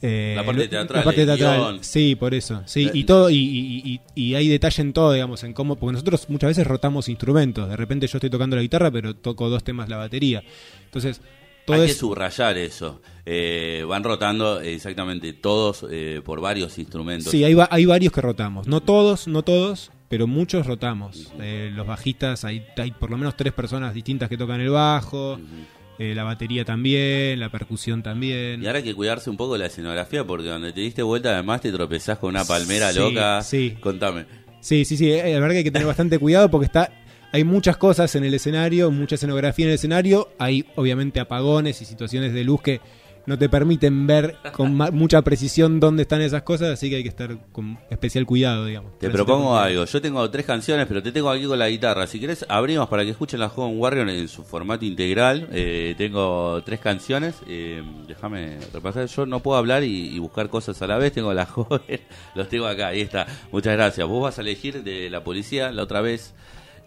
Eh, 0.02 0.34
la 0.36 0.44
parte 0.44 0.68
teatral. 0.68 1.78
Sí, 1.82 2.14
por 2.14 2.34
eso. 2.34 2.62
Sí, 2.66 2.90
y 2.92 3.04
todo 3.04 3.30
y, 3.30 4.00
y, 4.14 4.34
hay 4.34 4.48
detalle 4.48 4.82
en 4.82 4.92
todo, 4.92 5.12
digamos, 5.12 5.42
en 5.44 5.52
cómo 5.52 5.76
porque 5.76 5.92
nosotros 5.92 6.28
muchas 6.28 6.48
veces 6.48 6.66
rotamos 6.66 7.08
instrumentos. 7.08 7.68
De 7.68 7.76
repente 7.76 8.06
yo 8.06 8.18
estoy 8.18 8.30
tocando 8.30 8.56
la 8.56 8.62
guitarra, 8.62 8.90
pero 8.90 9.14
toco 9.14 9.48
dos 9.48 9.64
temas 9.64 9.88
la 9.88 9.96
batería. 9.96 10.42
Entonces, 10.84 11.20
hay 11.72 11.86
que 11.86 11.94
subrayar 11.94 12.58
eso. 12.58 13.00
Eh, 13.24 13.84
van 13.88 14.04
rotando 14.04 14.60
exactamente 14.60 15.32
todos 15.32 15.86
eh, 15.90 16.20
por 16.24 16.40
varios 16.40 16.78
instrumentos. 16.78 17.30
Sí, 17.30 17.44
hay, 17.44 17.56
hay 17.70 17.86
varios 17.86 18.12
que 18.12 18.20
rotamos. 18.20 18.66
No 18.66 18.82
todos, 18.82 19.26
no 19.26 19.42
todos, 19.42 19.90
pero 20.08 20.26
muchos 20.26 20.66
rotamos. 20.66 21.32
Eh, 21.40 21.70
los 21.74 21.86
bajistas, 21.86 22.44
hay, 22.44 22.66
hay 22.76 22.90
por 22.92 23.10
lo 23.10 23.16
menos 23.16 23.36
tres 23.36 23.52
personas 23.52 23.94
distintas 23.94 24.28
que 24.28 24.36
tocan 24.36 24.60
el 24.60 24.70
bajo. 24.70 25.38
La 25.98 26.24
batería 26.24 26.64
también, 26.64 27.38
la 27.40 27.50
percusión 27.50 28.02
también. 28.02 28.62
Y 28.62 28.66
ahora 28.66 28.78
hay 28.78 28.84
que 28.84 28.94
cuidarse 28.94 29.30
un 29.30 29.36
poco 29.36 29.54
de 29.54 29.60
la 29.60 29.66
escenografía 29.66 30.24
porque 30.24 30.48
donde 30.48 30.72
te 30.72 30.80
diste 30.80 31.02
vuelta 31.02 31.30
además 31.30 31.60
te 31.60 31.70
tropezás 31.72 32.18
con 32.18 32.30
una 32.30 32.44
palmera 32.44 32.92
loca. 32.92 33.42
Sí. 33.42 33.76
Contame. 33.80 34.26
Sí, 34.60 34.84
sí, 34.84 34.96
sí. 34.96 35.10
La 35.10 35.22
verdad 35.22 35.50
que 35.50 35.58
hay 35.58 35.64
que 35.64 35.70
tener 35.70 35.86
bastante 35.86 36.18
cuidado 36.18 36.50
porque 36.50 36.66
está 36.66 36.90
hay 37.34 37.42
muchas 37.42 37.76
cosas 37.76 38.14
en 38.14 38.22
el 38.22 38.32
escenario, 38.32 38.92
mucha 38.92 39.16
escenografía 39.16 39.64
en 39.64 39.70
el 39.70 39.74
escenario, 39.74 40.28
hay 40.38 40.66
obviamente 40.76 41.18
apagones 41.18 41.82
y 41.82 41.84
situaciones 41.84 42.32
de 42.32 42.44
luz 42.44 42.62
que 42.62 42.80
no 43.26 43.38
te 43.38 43.48
permiten 43.48 44.06
ver 44.06 44.36
con 44.52 44.74
mucha 44.74 45.22
precisión 45.22 45.80
dónde 45.80 46.02
están 46.02 46.20
esas 46.20 46.42
cosas, 46.42 46.70
así 46.70 46.90
que 46.90 46.96
hay 46.96 47.02
que 47.02 47.08
estar 47.08 47.36
con 47.52 47.78
especial 47.90 48.26
cuidado, 48.26 48.66
digamos. 48.66 48.98
Te 48.98 49.10
propongo 49.10 49.56
algo, 49.56 49.84
yo 49.84 50.00
tengo 50.00 50.28
tres 50.30 50.46
canciones, 50.46 50.86
pero 50.86 51.02
te 51.02 51.12
tengo 51.12 51.30
aquí 51.30 51.44
con 51.44 51.58
la 51.58 51.68
guitarra, 51.68 52.06
si 52.06 52.20
querés 52.20 52.44
abrimos 52.48 52.88
para 52.88 53.04
que 53.04 53.10
escuchen 53.10 53.40
la 53.40 53.48
Joven 53.48 53.78
Warrior 53.78 54.08
en 54.08 54.28
su 54.28 54.44
formato 54.44 54.84
integral, 54.84 55.48
eh, 55.52 55.94
tengo 55.96 56.62
tres 56.64 56.80
canciones, 56.80 57.36
eh, 57.48 57.82
déjame 58.06 58.58
repasar, 58.72 59.06
yo 59.06 59.26
no 59.26 59.40
puedo 59.40 59.58
hablar 59.58 59.84
y, 59.84 60.14
y, 60.14 60.18
buscar 60.18 60.48
cosas 60.48 60.80
a 60.82 60.86
la 60.86 60.98
vez, 60.98 61.12
tengo 61.12 61.32
la 61.32 61.46
joven, 61.46 62.00
los 62.34 62.48
tengo 62.48 62.66
acá, 62.66 62.88
ahí 62.88 63.00
está, 63.00 63.26
muchas 63.52 63.74
gracias, 63.74 64.06
vos 64.06 64.22
vas 64.22 64.38
a 64.38 64.42
elegir 64.42 64.82
de 64.82 65.10
la 65.10 65.22
policía 65.24 65.72
la 65.72 65.82
otra 65.82 66.00
vez 66.00 66.34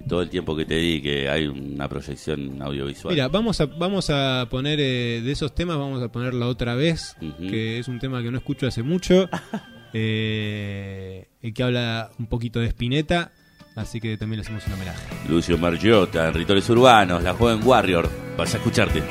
todo 0.08 0.22
el 0.22 0.30
tiempo 0.30 0.56
que 0.56 0.66
te 0.66 0.76
di 0.76 1.02
que 1.02 1.30
hay 1.30 1.48
una 1.48 1.88
proyección 1.88 2.62
audiovisual. 2.62 3.14
Mira, 3.14 3.28
vamos 3.28 3.60
a, 3.62 3.66
vamos 3.66 4.10
a 4.10 4.48
poner 4.50 4.80
eh, 4.80 5.22
de 5.24 5.32
esos 5.32 5.54
temas, 5.54 5.78
vamos 5.78 6.02
a 6.02 6.12
poner 6.12 6.34
la 6.34 6.48
otra 6.48 6.76
vez, 6.76 7.16
que 7.40 7.80
es 7.80 7.88
un 7.88 8.00
tema 8.00 8.22
que 8.22 8.32
no 8.32 8.38
escucho 8.38 8.68
hace 8.68 8.84
mucho, 8.84 9.30
eh, 9.94 11.28
que 11.54 11.64
habla 11.64 12.12
un 12.20 12.28
poquito 12.28 12.60
de 12.60 12.68
Spinetta. 12.68 13.32
Así 13.76 14.02
que 14.02 14.18
también 14.18 14.40
le 14.40 14.42
hacemos 14.42 14.66
un 14.66 14.74
homenaje. 14.74 15.06
Lucio 15.30 15.56
Margiota, 15.56 16.28
en 16.28 16.34
Rituales 16.34 16.68
Urbanos, 16.68 17.22
la 17.22 17.36
joven 17.36 17.60
Warrior. 17.64 18.10
Vas 18.36 18.56
a 18.56 18.58
escucharte. 18.58 19.04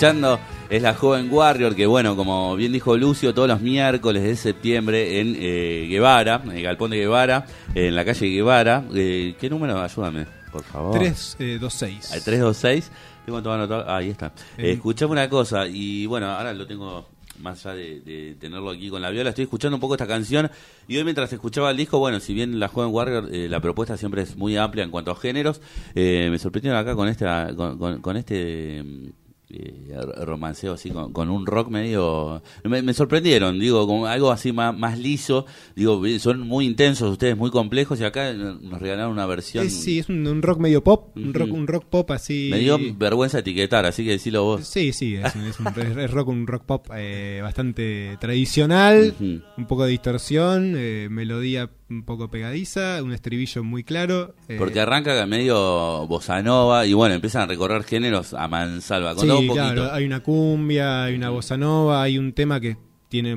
Escuchando 0.00 0.40
es 0.70 0.80
la 0.80 0.94
joven 0.94 1.28
Warrior, 1.30 1.76
que 1.76 1.84
bueno, 1.84 2.16
como 2.16 2.56
bien 2.56 2.72
dijo 2.72 2.96
Lucio, 2.96 3.34
todos 3.34 3.46
los 3.46 3.60
miércoles 3.60 4.22
de 4.22 4.34
septiembre 4.34 5.20
en 5.20 5.36
eh, 5.38 5.88
Guevara, 5.90 6.40
en 6.42 6.52
el 6.52 6.62
Galpón 6.62 6.92
de 6.92 6.96
Guevara, 6.96 7.44
en 7.74 7.94
la 7.94 8.02
calle 8.02 8.28
Guevara. 8.28 8.82
Eh, 8.94 9.34
¿Qué 9.38 9.50
número? 9.50 9.78
Ayúdame, 9.78 10.24
por 10.50 10.62
favor. 10.62 10.98
326. 10.98 12.12
Eh, 12.12 12.20
326. 12.24 12.90
Tengo 13.26 13.42
todo 13.42 13.52
anotado. 13.52 13.90
ahí 13.90 14.08
está. 14.08 14.32
Eh, 14.56 14.72
escuchame 14.72 15.12
una 15.12 15.28
cosa, 15.28 15.66
y 15.66 16.06
bueno, 16.06 16.30
ahora 16.30 16.54
lo 16.54 16.66
tengo 16.66 17.06
más 17.40 17.66
allá 17.66 17.76
de, 17.76 18.36
tenerlo 18.40 18.70
aquí 18.70 18.88
con 18.88 19.02
la 19.02 19.10
viola, 19.10 19.28
estoy 19.28 19.44
escuchando 19.44 19.76
un 19.76 19.82
poco 19.82 19.96
esta 19.96 20.06
canción 20.06 20.50
y 20.88 20.96
hoy 20.96 21.04
mientras 21.04 21.30
escuchaba 21.30 21.70
el 21.72 21.76
disco, 21.76 21.98
bueno, 21.98 22.20
si 22.20 22.32
bien 22.32 22.58
la 22.58 22.68
Joven 22.68 22.90
Warrior, 22.90 23.28
la 23.30 23.60
propuesta 23.60 23.98
siempre 23.98 24.22
es 24.22 24.34
muy 24.34 24.56
amplia 24.56 24.82
en 24.82 24.90
cuanto 24.90 25.10
a 25.10 25.16
géneros, 25.16 25.60
me 25.94 26.38
sorprendieron 26.38 26.80
acá 26.80 26.94
con, 26.94 27.06
esta, 27.08 27.54
con 27.54 28.16
este 28.16 29.12
eh, 29.52 29.98
romanceo 30.24 30.74
así 30.74 30.90
con, 30.90 31.28
un 31.28 31.46
rock 31.46 31.68
medio 31.68 32.40
me, 32.64 32.94
sorprendieron 32.94 33.58
digo 33.58 33.86
como 33.86 34.06
algo 34.06 34.30
así 34.30 34.52
más, 34.52 34.76
más 34.76 34.98
liso 34.98 35.44
digo 35.74 36.00
son 36.18 36.40
muy 36.46 36.66
intensos 36.66 37.10
ustedes 37.10 37.36
muy 37.36 37.50
complejos 37.50 38.00
y 38.00 38.04
acá 38.04 38.32
nos 38.32 38.80
regalaron 38.80 39.12
una 39.12 39.26
versión. 39.26 39.68
Sí 39.68 39.98
es 39.98 40.08
un, 40.08 40.42
rock 40.42 40.60
medio 40.60 40.84
pop 40.84 41.16
un 41.16 41.34
rock 41.34 41.52
un 41.52 41.66
rock 41.66 41.84
pop 41.86 42.10
así. 42.12 42.48
Me 42.50 42.58
dio 42.58 42.78
vergüenza 42.96 43.40
etiquetar 43.40 43.86
así 43.86 44.04
que 44.04 44.12
decilo 44.12 44.44
vos. 44.44 44.66
Sí 44.66 44.92
sí 44.92 45.16
es, 45.16 45.34
un, 45.58 45.66
rock 46.08 46.28
un 46.28 46.46
rock 46.46 46.64
pop 46.64 46.86
eh, 46.94 47.40
bastante 47.42 48.16
tradicional 48.20 49.14
un 49.20 49.66
poco 49.66 49.84
de 49.84 49.90
distorsión 49.90 50.74
eh, 50.76 51.08
melodía 51.10 51.70
un 51.90 52.04
poco 52.04 52.30
pegadiza, 52.30 53.02
un 53.02 53.12
estribillo 53.12 53.64
muy 53.64 53.82
claro. 53.82 54.34
Eh, 54.48 54.56
Porque 54.56 54.80
arranca 54.80 55.26
medio 55.26 56.06
bossa 56.06 56.40
nova 56.42 56.86
y 56.86 56.92
bueno, 56.92 57.14
empiezan 57.16 57.42
a 57.42 57.46
recorrer 57.46 57.82
géneros 57.82 58.32
a 58.32 58.48
mansalva. 58.48 59.14
Sí, 59.16 59.28
claro, 59.52 59.92
hay 59.92 60.04
una 60.04 60.20
cumbia, 60.20 61.04
hay 61.04 61.16
una 61.16 61.30
bossa 61.30 61.56
nova, 61.56 62.02
hay 62.02 62.16
un 62.16 62.32
tema 62.32 62.60
que 62.60 62.76
tiene 63.08 63.36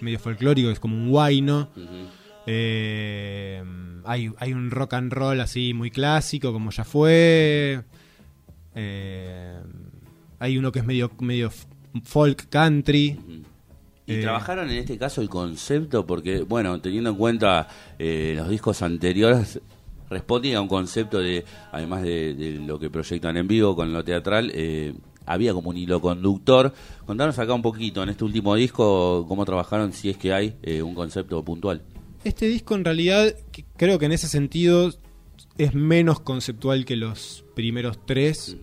medio 0.00 0.18
folclórico, 0.18 0.70
es 0.70 0.80
como 0.80 0.96
un 0.96 1.10
guayno. 1.10 1.68
Eh, 2.46 3.62
hay, 4.04 4.32
hay 4.38 4.52
un 4.52 4.70
rock 4.70 4.94
and 4.94 5.12
roll 5.12 5.40
así 5.40 5.74
muy 5.74 5.90
clásico, 5.90 6.52
como 6.52 6.70
ya 6.70 6.84
fue. 6.84 7.82
Eh, 8.74 9.60
hay 10.38 10.56
uno 10.56 10.72
que 10.72 10.78
es 10.78 10.86
medio, 10.86 11.10
medio 11.20 11.52
folk 12.04 12.48
country. 12.48 13.44
Y 14.10 14.14
eh, 14.14 14.22
trabajaron 14.22 14.68
en 14.70 14.78
este 14.78 14.98
caso 14.98 15.22
el 15.22 15.28
concepto 15.28 16.04
porque, 16.04 16.42
bueno, 16.42 16.80
teniendo 16.80 17.10
en 17.10 17.16
cuenta 17.16 17.68
eh, 17.98 18.34
los 18.36 18.48
discos 18.48 18.82
anteriores, 18.82 19.60
respondían 20.08 20.56
a 20.56 20.60
un 20.62 20.68
concepto 20.68 21.20
de, 21.20 21.44
además 21.70 22.02
de, 22.02 22.60
lo 22.66 22.78
que 22.80 22.90
proyectan 22.90 23.36
en 23.36 23.46
vivo 23.46 23.76
con 23.76 23.92
lo 23.92 24.02
teatral, 24.02 24.50
eh, 24.52 24.94
había 25.26 25.52
como 25.52 25.70
un 25.70 25.76
hilo 25.76 26.00
conductor. 26.00 26.74
Contanos 27.06 27.38
acá 27.38 27.54
un 27.54 27.62
poquito, 27.62 28.02
en 28.02 28.08
este 28.08 28.24
último 28.24 28.56
disco, 28.56 29.24
cómo 29.28 29.44
trabajaron, 29.44 29.92
si 29.92 30.10
es 30.10 30.16
que 30.16 30.32
hay 30.32 30.56
un 30.82 30.94
concepto 30.94 31.44
puntual. 31.44 31.82
Este 32.24 32.46
disco 32.46 32.74
en 32.74 32.84
realidad, 32.84 33.32
creo 33.76 34.00
que 34.00 34.06
en 34.06 34.12
ese 34.12 34.26
sentido 34.26 34.92
es 35.56 35.74
menos 35.74 36.18
conceptual 36.18 36.84
que 36.84 36.96
los 36.96 37.44
primeros 37.54 38.04
tres 38.04 38.56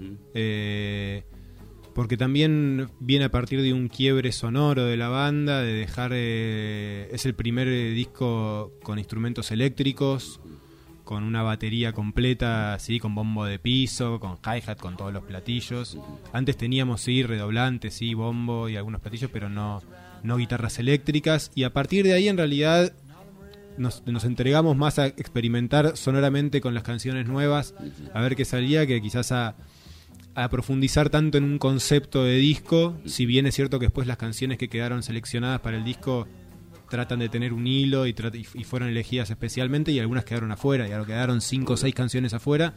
porque 1.98 2.16
también 2.16 2.92
viene 3.00 3.25
a 3.25 3.32
partir 3.32 3.60
de 3.63 3.74
un 3.74 3.88
quiebre 3.88 4.32
sonoro 4.32 4.86
de 4.86 4.98
la 4.98 5.10
banda, 5.10 5.63
de 5.63 5.74
dejar... 5.74 6.12
Eh, 6.13 7.10
es 7.12 7.25
el 7.25 7.34
primer 7.34 7.68
eh, 7.68 7.89
disco 7.89 8.72
con 8.84 9.00
instrumentos 9.00 9.50
eléctricos, 9.50 10.39
con 11.04 11.24
una 11.24 11.42
batería 11.42 11.94
completa, 11.94 12.75
así, 12.75 13.00
con 13.00 13.16
bombo 13.16 13.46
de 13.46 13.58
piso, 13.58 14.20
con 14.20 14.34
hi-hat, 14.34 14.77
con 14.77 14.96
todos 14.96 15.12
los 15.12 15.24
platillos. 15.24 15.98
Antes 16.34 16.56
teníamos, 16.56 17.01
sí, 17.01 17.24
redoblantes, 17.24 17.96
sí, 17.96 18.13
bombo 18.13 18.70
y 18.70 18.75
algunos 18.75 19.01
platillos, 19.01 19.32
pero 19.34 19.50
no, 19.50 19.82
no 20.22 20.38
guitarras 20.38 20.77
eléctricas. 20.77 21.50
Y 21.56 21.63
a 21.63 21.74
partir 21.74 22.06
de 22.06 22.13
ahí, 22.13 22.27
en 22.27 22.38
realidad, 22.38 22.94
nos, 23.80 24.06
nos, 24.06 24.24
entregamos 24.24 24.77
más 24.77 25.00
a 25.00 25.08
experimentar 25.08 25.98
sonoramente 25.98 26.62
con 26.62 26.75
las 26.75 26.84
canciones 26.84 27.25
nuevas, 27.25 27.74
a 28.13 28.22
ver 28.22 28.36
qué 28.36 28.46
salía, 28.46 28.86
que 28.86 29.01
quizás 29.01 29.32
a 29.32 29.56
a 30.38 30.50
profundizar 30.50 31.10
tanto 31.10 31.39
en 31.39 31.44
un 31.44 31.58
concepto 31.58 32.24
de 32.24 32.36
disco, 32.36 32.96
si 33.06 33.25
bien 33.25 33.48
es 33.48 33.56
cierto 33.56 33.79
que 33.79 33.88
después 33.88 34.06
las 34.06 34.17
canciones 34.17 34.60
que 34.60 34.70
quedaron 34.70 35.01
seleccionadas 35.01 35.62
para 35.62 35.77
el 35.77 35.84
disco 35.84 36.27
tratan 36.91 37.17
de 37.17 37.27
tener 37.27 37.53
un 37.53 37.65
hilo 37.65 38.06
y, 38.06 38.13
fueron 38.63 38.89
elegidas 38.89 39.32
especialmente 39.32 39.91
y 39.91 40.00
algunas 40.00 40.25
quedaron 40.25 40.51
afuera, 40.51 40.88
y 40.88 40.91
ahora 40.91 41.08
quedaron 41.08 41.41
cinco 41.41 41.74
o 41.74 41.77
seis 41.77 41.96
canciones 41.96 42.36
afuera, 42.36 42.75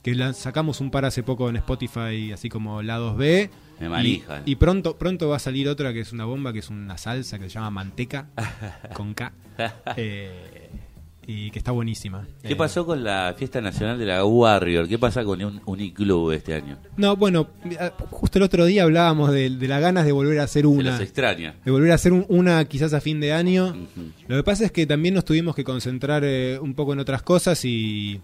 que 0.00 0.14
la 0.14 0.32
sacamos 0.32 0.80
un 0.80 0.92
par 0.92 1.04
hace 1.04 1.24
poco 1.24 1.48
en 1.48 1.56
Spotify, 1.56 2.30
así 2.32 2.48
como 2.48 2.80
lados 2.82 3.16
B. 3.16 3.50
Me 3.80 3.88
manija. 3.88 4.42
Y, 4.46 4.52
y, 4.52 4.54
pronto, 4.54 4.96
pronto 4.96 5.28
va 5.28 5.36
a 5.36 5.40
salir 5.40 5.68
otra 5.68 5.92
que 5.92 5.98
es 5.98 6.12
una 6.12 6.24
bomba, 6.24 6.52
que 6.52 6.60
es 6.60 6.70
una 6.70 6.98
salsa 6.98 7.40
que 7.40 7.48
se 7.48 7.54
llama 7.54 7.70
manteca 7.70 8.28
con 8.94 9.12
K. 9.12 9.32
Eh, 9.96 10.70
y 11.28 11.50
que 11.50 11.58
está 11.58 11.72
buenísima. 11.72 12.26
¿Qué 12.42 12.52
Eh, 12.52 12.56
pasó 12.56 12.86
con 12.86 13.02
la 13.02 13.34
fiesta 13.36 13.60
nacional 13.60 13.98
de 13.98 14.06
la 14.06 14.24
Warrior? 14.24 14.86
¿Qué 14.88 14.96
pasa 14.98 15.24
con 15.24 15.42
un 15.42 15.60
Uniclub 15.66 16.30
este 16.30 16.54
año? 16.54 16.78
No, 16.96 17.16
bueno, 17.16 17.48
eh, 17.64 17.90
justo 18.10 18.38
el 18.38 18.44
otro 18.44 18.64
día 18.64 18.84
hablábamos 18.84 19.32
de, 19.32 19.50
de 19.50 19.68
las 19.68 19.80
ganas 19.80 20.04
de 20.06 20.12
volver 20.12 20.38
a 20.38 20.44
hacer 20.44 20.62
Se 20.62 20.66
una. 20.68 21.02
extraña. 21.02 21.56
De 21.64 21.70
volver 21.72 21.90
a 21.90 21.96
hacer 21.96 22.12
un- 22.12 22.26
una 22.28 22.64
quizás 22.66 22.92
a 22.94 23.00
fin 23.00 23.18
de 23.20 23.32
año. 23.32 23.74
Lo 24.28 24.36
que 24.36 24.42
pasa 24.44 24.64
es 24.66 24.72
que 24.72 24.86
también 24.86 25.14
nos 25.14 25.24
tuvimos 25.24 25.56
que 25.56 25.64
concentrar 25.64 26.22
eh, 26.24 26.58
un 26.60 26.74
poco 26.74 26.92
en 26.92 27.00
otras 27.00 27.22
cosas 27.22 27.64
y, 27.64 28.20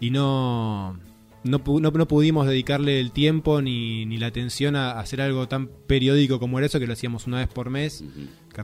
y 0.00 0.10
no, 0.10 0.98
no, 1.44 1.58
no- 1.66 1.90
no 1.90 2.08
pudimos 2.08 2.46
dedicarle 2.46 3.00
el 3.00 3.12
tiempo 3.12 3.60
ni, 3.60 4.06
ni 4.06 4.16
la 4.16 4.28
atención 4.28 4.76
a, 4.76 4.92
a 4.92 5.00
hacer 5.00 5.20
algo 5.20 5.46
tan 5.46 5.68
periódico 5.86 6.38
como 6.40 6.58
era 6.58 6.66
eso, 6.66 6.80
que 6.80 6.86
lo 6.86 6.92
hacíamos 6.94 7.26
una 7.26 7.38
vez 7.38 7.48
por 7.48 7.68
mes. 7.70 8.02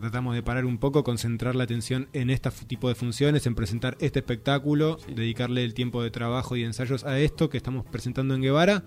Que 0.00 0.06
tratamos 0.06 0.34
de 0.34 0.42
parar 0.42 0.64
un 0.64 0.78
poco, 0.78 1.04
concentrar 1.04 1.54
la 1.54 1.64
atención 1.64 2.08
en 2.12 2.30
este 2.30 2.50
tipo 2.66 2.88
de 2.88 2.94
funciones, 2.94 3.46
en 3.46 3.54
presentar 3.54 3.96
este 4.00 4.20
espectáculo, 4.20 4.98
Sí. 5.06 5.14
dedicarle 5.14 5.64
el 5.64 5.74
tiempo 5.74 6.02
de 6.02 6.10
trabajo 6.10 6.56
y 6.56 6.64
ensayos 6.64 7.04
a 7.04 7.18
esto 7.18 7.50
que 7.50 7.56
estamos 7.56 7.84
presentando 7.84 8.34
en 8.34 8.42
Guevara. 8.42 8.84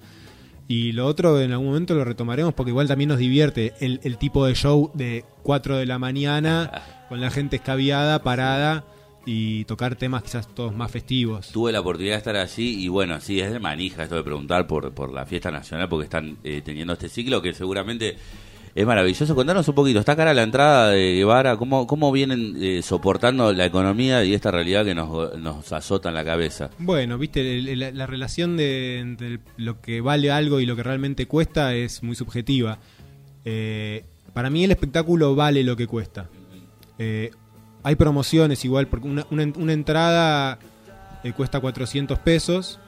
Y 0.68 0.92
lo 0.92 1.08
otro 1.08 1.42
en 1.42 1.52
algún 1.52 1.68
momento 1.68 1.96
lo 1.96 2.06
retomaremos 2.06 2.54
porque 2.54 2.70
igual 2.70 2.88
también 2.88 3.08
nos 3.10 3.18
divierte 3.18 3.74
el, 3.80 4.00
el 4.04 4.18
tipo 4.18 4.46
de 4.46 4.54
show 4.54 4.92
de 4.94 5.26
4 5.42 5.78
de 5.78 5.86
la 5.88 5.98
mañana 5.98 6.72
con 7.10 7.20
la 7.20 7.32
gente 7.32 7.56
escabiada, 7.56 8.22
parada 8.22 8.86
y 9.26 9.66
tocar 9.66 9.96
temas 9.96 10.22
quizás 10.24 10.48
todos 10.54 10.76
más 10.76 10.92
festivos. 10.92 11.50
Tuve 11.52 11.72
la 11.72 11.80
oportunidad 11.82 12.14
de 12.14 12.18
estar 12.20 12.36
allí 12.36 12.84
y 12.84 12.88
bueno, 12.88 13.20
sí, 13.20 13.40
es 13.42 13.52
de 13.52 13.60
manija 13.60 14.04
esto 14.04 14.16
de 14.16 14.24
preguntar 14.24 14.68
por, 14.68 14.92
por 14.94 15.12
la 15.12 15.26
fiesta 15.26 15.50
nacional 15.50 15.90
porque 15.90 16.04
están 16.06 16.38
eh, 16.44 16.62
teniendo 16.64 16.94
este 16.94 17.10
ciclo 17.10 17.42
que 17.42 17.54
seguramente 17.54 18.16
es 18.80 18.86
maravilloso. 18.88 19.36
Contanos 19.36 19.68
un 19.68 19.76
poquito, 19.76 20.00
está 20.00 20.16
cara 20.16 20.34
la 20.34 20.44
entrada 20.44 20.90
de 20.90 21.16
Guevara, 21.16 21.58
¿cómo, 21.58 21.86
cómo 21.88 22.12
vienen 22.12 22.56
eh, 22.60 22.82
soportando 22.82 23.52
la 23.54 23.66
economía 23.66 24.24
y 24.24 24.34
esta 24.34 24.52
realidad 24.52 24.86
que 24.86 24.96
nos, 24.96 25.38
nos 25.38 25.72
azota 25.74 26.10
en 26.10 26.16
la 26.16 26.24
cabeza? 26.24 26.70
Bueno, 26.80 27.18
viste, 27.18 27.62
la, 27.76 27.92
la 27.92 28.08
relación 28.08 28.56
de, 28.58 29.00
entre 29.00 29.40
lo 29.58 29.82
que 29.82 30.02
vale 30.02 30.32
algo 30.32 30.60
y 30.60 30.66
lo 30.66 30.76
que 30.76 30.84
realmente 30.84 31.28
cuesta 31.28 31.74
es 31.76 32.04
muy 32.04 32.16
subjetiva. 32.16 32.78
Eh, 33.46 34.06
para 34.34 34.50
mí 34.50 34.64
el 34.64 34.72
espectáculo 34.72 35.36
vale 35.36 35.64
lo 35.64 35.76
que 35.76 35.88
cuesta. 35.88 36.30
Eh, 36.98 37.32
hay 37.84 37.96
promociones 37.96 38.64
igual, 38.66 38.88
porque 38.88 39.08
una, 39.08 39.26
una 39.32 39.44
en- 39.44 39.54
una 39.58 39.74
entrada 39.74 40.60
cuesta 41.36 41.60
400 41.60 42.18
pesos 42.20 42.80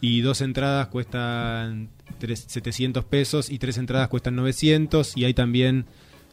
y 0.00 0.20
dos 0.22 0.40
entradas 0.40 0.88
cuestan 0.88 1.88
tres- 2.26 2.44
700 2.48 3.04
pesos 3.04 3.50
y 3.50 3.58
tres 3.58 3.78
entradas 3.78 4.08
cuestan 4.08 4.36
900 4.36 5.16
y 5.16 5.24
hay 5.24 5.34
también 5.34 5.86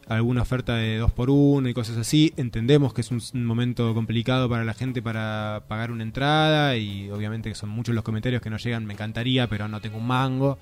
alguna 0.07 0.41
oferta 0.41 0.75
de 0.75 0.97
2 0.97 1.11
por 1.11 1.29
1 1.29 1.69
y 1.69 1.73
cosas 1.73 1.95
así. 1.95 2.33
Entendemos 2.35 2.93
que 2.93 3.01
es 3.01 3.11
un, 3.11 3.21
un 3.33 3.45
momento 3.45 3.93
complicado 3.93 4.49
para 4.49 4.65
la 4.65 4.73
gente 4.73 5.01
para 5.01 5.63
pagar 5.69 5.91
una 5.91 6.03
entrada 6.03 6.75
y 6.75 7.09
obviamente 7.11 7.47
que 7.49 7.55
son 7.55 7.69
muchos 7.69 7.93
los 7.95 8.03
comentarios 8.03 8.41
que 8.41 8.49
nos 8.49 8.63
llegan, 8.63 8.85
me 8.85 8.93
encantaría, 8.93 9.47
pero 9.47 9.67
no 9.67 9.79
tengo 9.79 9.97
un 9.99 10.07
mango. 10.07 10.57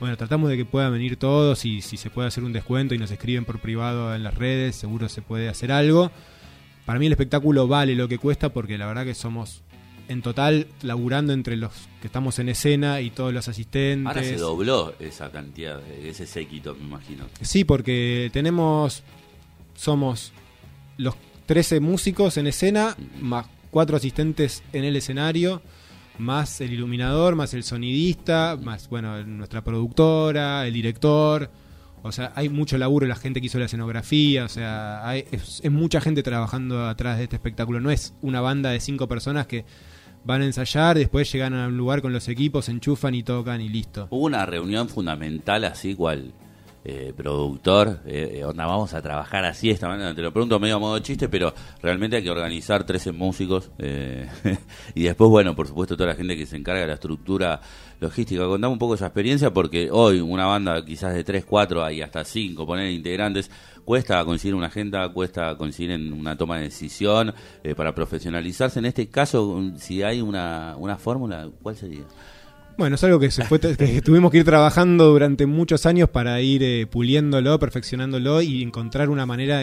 Bueno, 0.00 0.16
tratamos 0.16 0.48
de 0.48 0.56
que 0.56 0.64
puedan 0.64 0.92
venir 0.92 1.16
todos 1.16 1.64
y 1.66 1.82
si 1.82 1.96
se 1.98 2.08
puede 2.10 2.28
hacer 2.28 2.44
un 2.44 2.52
descuento 2.52 2.94
y 2.94 2.98
nos 2.98 3.10
escriben 3.10 3.44
por 3.44 3.58
privado 3.58 4.14
en 4.14 4.22
las 4.22 4.34
redes, 4.34 4.76
seguro 4.76 5.08
se 5.08 5.20
puede 5.20 5.48
hacer 5.48 5.72
algo. 5.72 6.10
Para 6.86 7.00
mí 7.00 7.06
el 7.06 7.12
espectáculo 7.12 7.66
vale 7.66 7.96
lo 7.96 8.06
que 8.08 8.16
cuesta 8.16 8.50
porque 8.50 8.78
la 8.78 8.86
verdad 8.86 9.04
que 9.04 9.14
somos 9.14 9.62
en 10.08 10.22
total 10.22 10.66
laburando 10.82 11.32
entre 11.32 11.56
los 11.56 11.72
que 12.00 12.06
estamos 12.06 12.38
en 12.38 12.48
escena 12.48 13.00
y 13.00 13.10
todos 13.10 13.32
los 13.32 13.48
asistentes. 13.48 14.06
Ahora 14.06 14.22
se 14.22 14.36
dobló 14.36 14.94
esa 15.00 15.30
cantidad, 15.30 15.80
ese 16.02 16.26
séquito, 16.26 16.74
me 16.74 16.84
imagino. 16.84 17.24
Sí, 17.40 17.64
porque 17.64 18.30
tenemos, 18.32 19.02
somos 19.74 20.32
los 20.96 21.14
13 21.46 21.80
músicos 21.80 22.36
en 22.36 22.46
escena, 22.46 22.96
más 23.20 23.46
cuatro 23.70 23.96
asistentes 23.96 24.62
en 24.72 24.84
el 24.84 24.96
escenario, 24.96 25.62
más 26.18 26.60
el 26.60 26.72
iluminador, 26.72 27.34
más 27.36 27.52
el 27.54 27.62
sonidista, 27.62 28.56
más, 28.60 28.88
bueno, 28.88 29.22
nuestra 29.24 29.62
productora, 29.62 30.66
el 30.66 30.72
director. 30.72 31.50
O 32.02 32.12
sea, 32.12 32.32
hay 32.36 32.48
mucho 32.48 32.78
laburo, 32.78 33.06
la 33.06 33.16
gente 33.16 33.40
que 33.40 33.46
hizo 33.48 33.58
la 33.58 33.64
escenografía, 33.64 34.44
o 34.44 34.48
sea, 34.48 35.06
hay- 35.06 35.24
es, 35.32 35.60
es 35.62 35.70
mucha 35.72 36.00
gente 36.00 36.22
trabajando 36.22 36.86
atrás 36.86 37.18
de 37.18 37.24
este 37.24 37.36
espectáculo. 37.36 37.80
No 37.80 37.90
es 37.90 38.14
una 38.22 38.40
banda 38.40 38.70
de 38.70 38.78
cinco 38.80 39.08
personas 39.08 39.46
que 39.48 39.64
van 40.26 40.42
a 40.42 40.46
ensayar, 40.46 40.98
después 40.98 41.32
llegan 41.32 41.54
a 41.54 41.68
un 41.68 41.76
lugar 41.76 42.02
con 42.02 42.12
los 42.12 42.28
equipos, 42.28 42.68
enchufan 42.68 43.14
y 43.14 43.22
tocan 43.22 43.60
y 43.60 43.68
listo. 43.68 44.08
Hubo 44.10 44.26
una 44.26 44.44
reunión 44.44 44.88
fundamental 44.88 45.64
así 45.64 45.94
cual 45.94 46.32
eh, 46.88 47.12
productor, 47.16 48.00
eh, 48.06 48.36
eh, 48.36 48.44
onda, 48.44 48.64
vamos 48.64 48.94
a 48.94 49.02
trabajar 49.02 49.44
así 49.44 49.70
esta 49.70 49.88
manera, 49.88 50.14
te 50.14 50.22
lo 50.22 50.32
pregunto 50.32 50.60
medio 50.60 50.76
a 50.76 50.78
modo 50.78 51.00
chiste, 51.00 51.28
pero 51.28 51.52
realmente 51.82 52.16
hay 52.16 52.22
que 52.22 52.30
organizar 52.30 52.84
13 52.86 53.10
músicos 53.10 53.72
eh, 53.78 54.28
y 54.94 55.02
después, 55.02 55.28
bueno, 55.28 55.56
por 55.56 55.66
supuesto 55.66 55.96
toda 55.96 56.10
la 56.10 56.14
gente 56.14 56.36
que 56.36 56.46
se 56.46 56.56
encarga 56.56 56.82
de 56.82 56.86
la 56.86 56.94
estructura 56.94 57.60
logística. 57.98 58.44
Contame 58.46 58.72
un 58.72 58.78
poco 58.78 58.94
esa 58.94 59.06
experiencia 59.06 59.52
porque 59.52 59.88
hoy 59.90 60.20
una 60.20 60.46
banda 60.46 60.84
quizás 60.84 61.12
de 61.12 61.24
3, 61.24 61.44
4, 61.44 61.84
hay 61.84 62.02
hasta 62.02 62.24
5 62.24 62.64
poner 62.64 62.88
integrantes, 62.92 63.50
cuesta 63.84 64.24
conseguir 64.24 64.54
una 64.54 64.68
agenda, 64.68 65.08
cuesta 65.08 65.56
conseguir 65.56 65.98
una 66.12 66.36
toma 66.36 66.58
de 66.58 66.64
decisión 66.64 67.34
eh, 67.64 67.74
para 67.74 67.92
profesionalizarse. 67.96 68.78
En 68.78 68.86
este 68.86 69.08
caso, 69.08 69.60
si 69.76 70.04
hay 70.04 70.20
una, 70.20 70.76
una 70.78 70.96
fórmula, 70.98 71.48
¿cuál 71.62 71.74
sería? 71.74 72.04
Bueno, 72.78 72.96
es 72.96 73.04
algo 73.04 73.18
que 73.18 73.30
se 73.30 73.44
fue 73.44 73.58
que 73.58 74.02
tuvimos 74.02 74.30
que 74.30 74.38
ir 74.38 74.44
trabajando 74.44 75.06
durante 75.06 75.46
muchos 75.46 75.86
años 75.86 76.10
para 76.10 76.40
ir 76.42 76.62
eh, 76.62 76.86
puliéndolo, 76.86 77.58
perfeccionándolo 77.58 78.42
y 78.42 78.62
encontrar 78.62 79.08
una 79.08 79.24
manera 79.24 79.62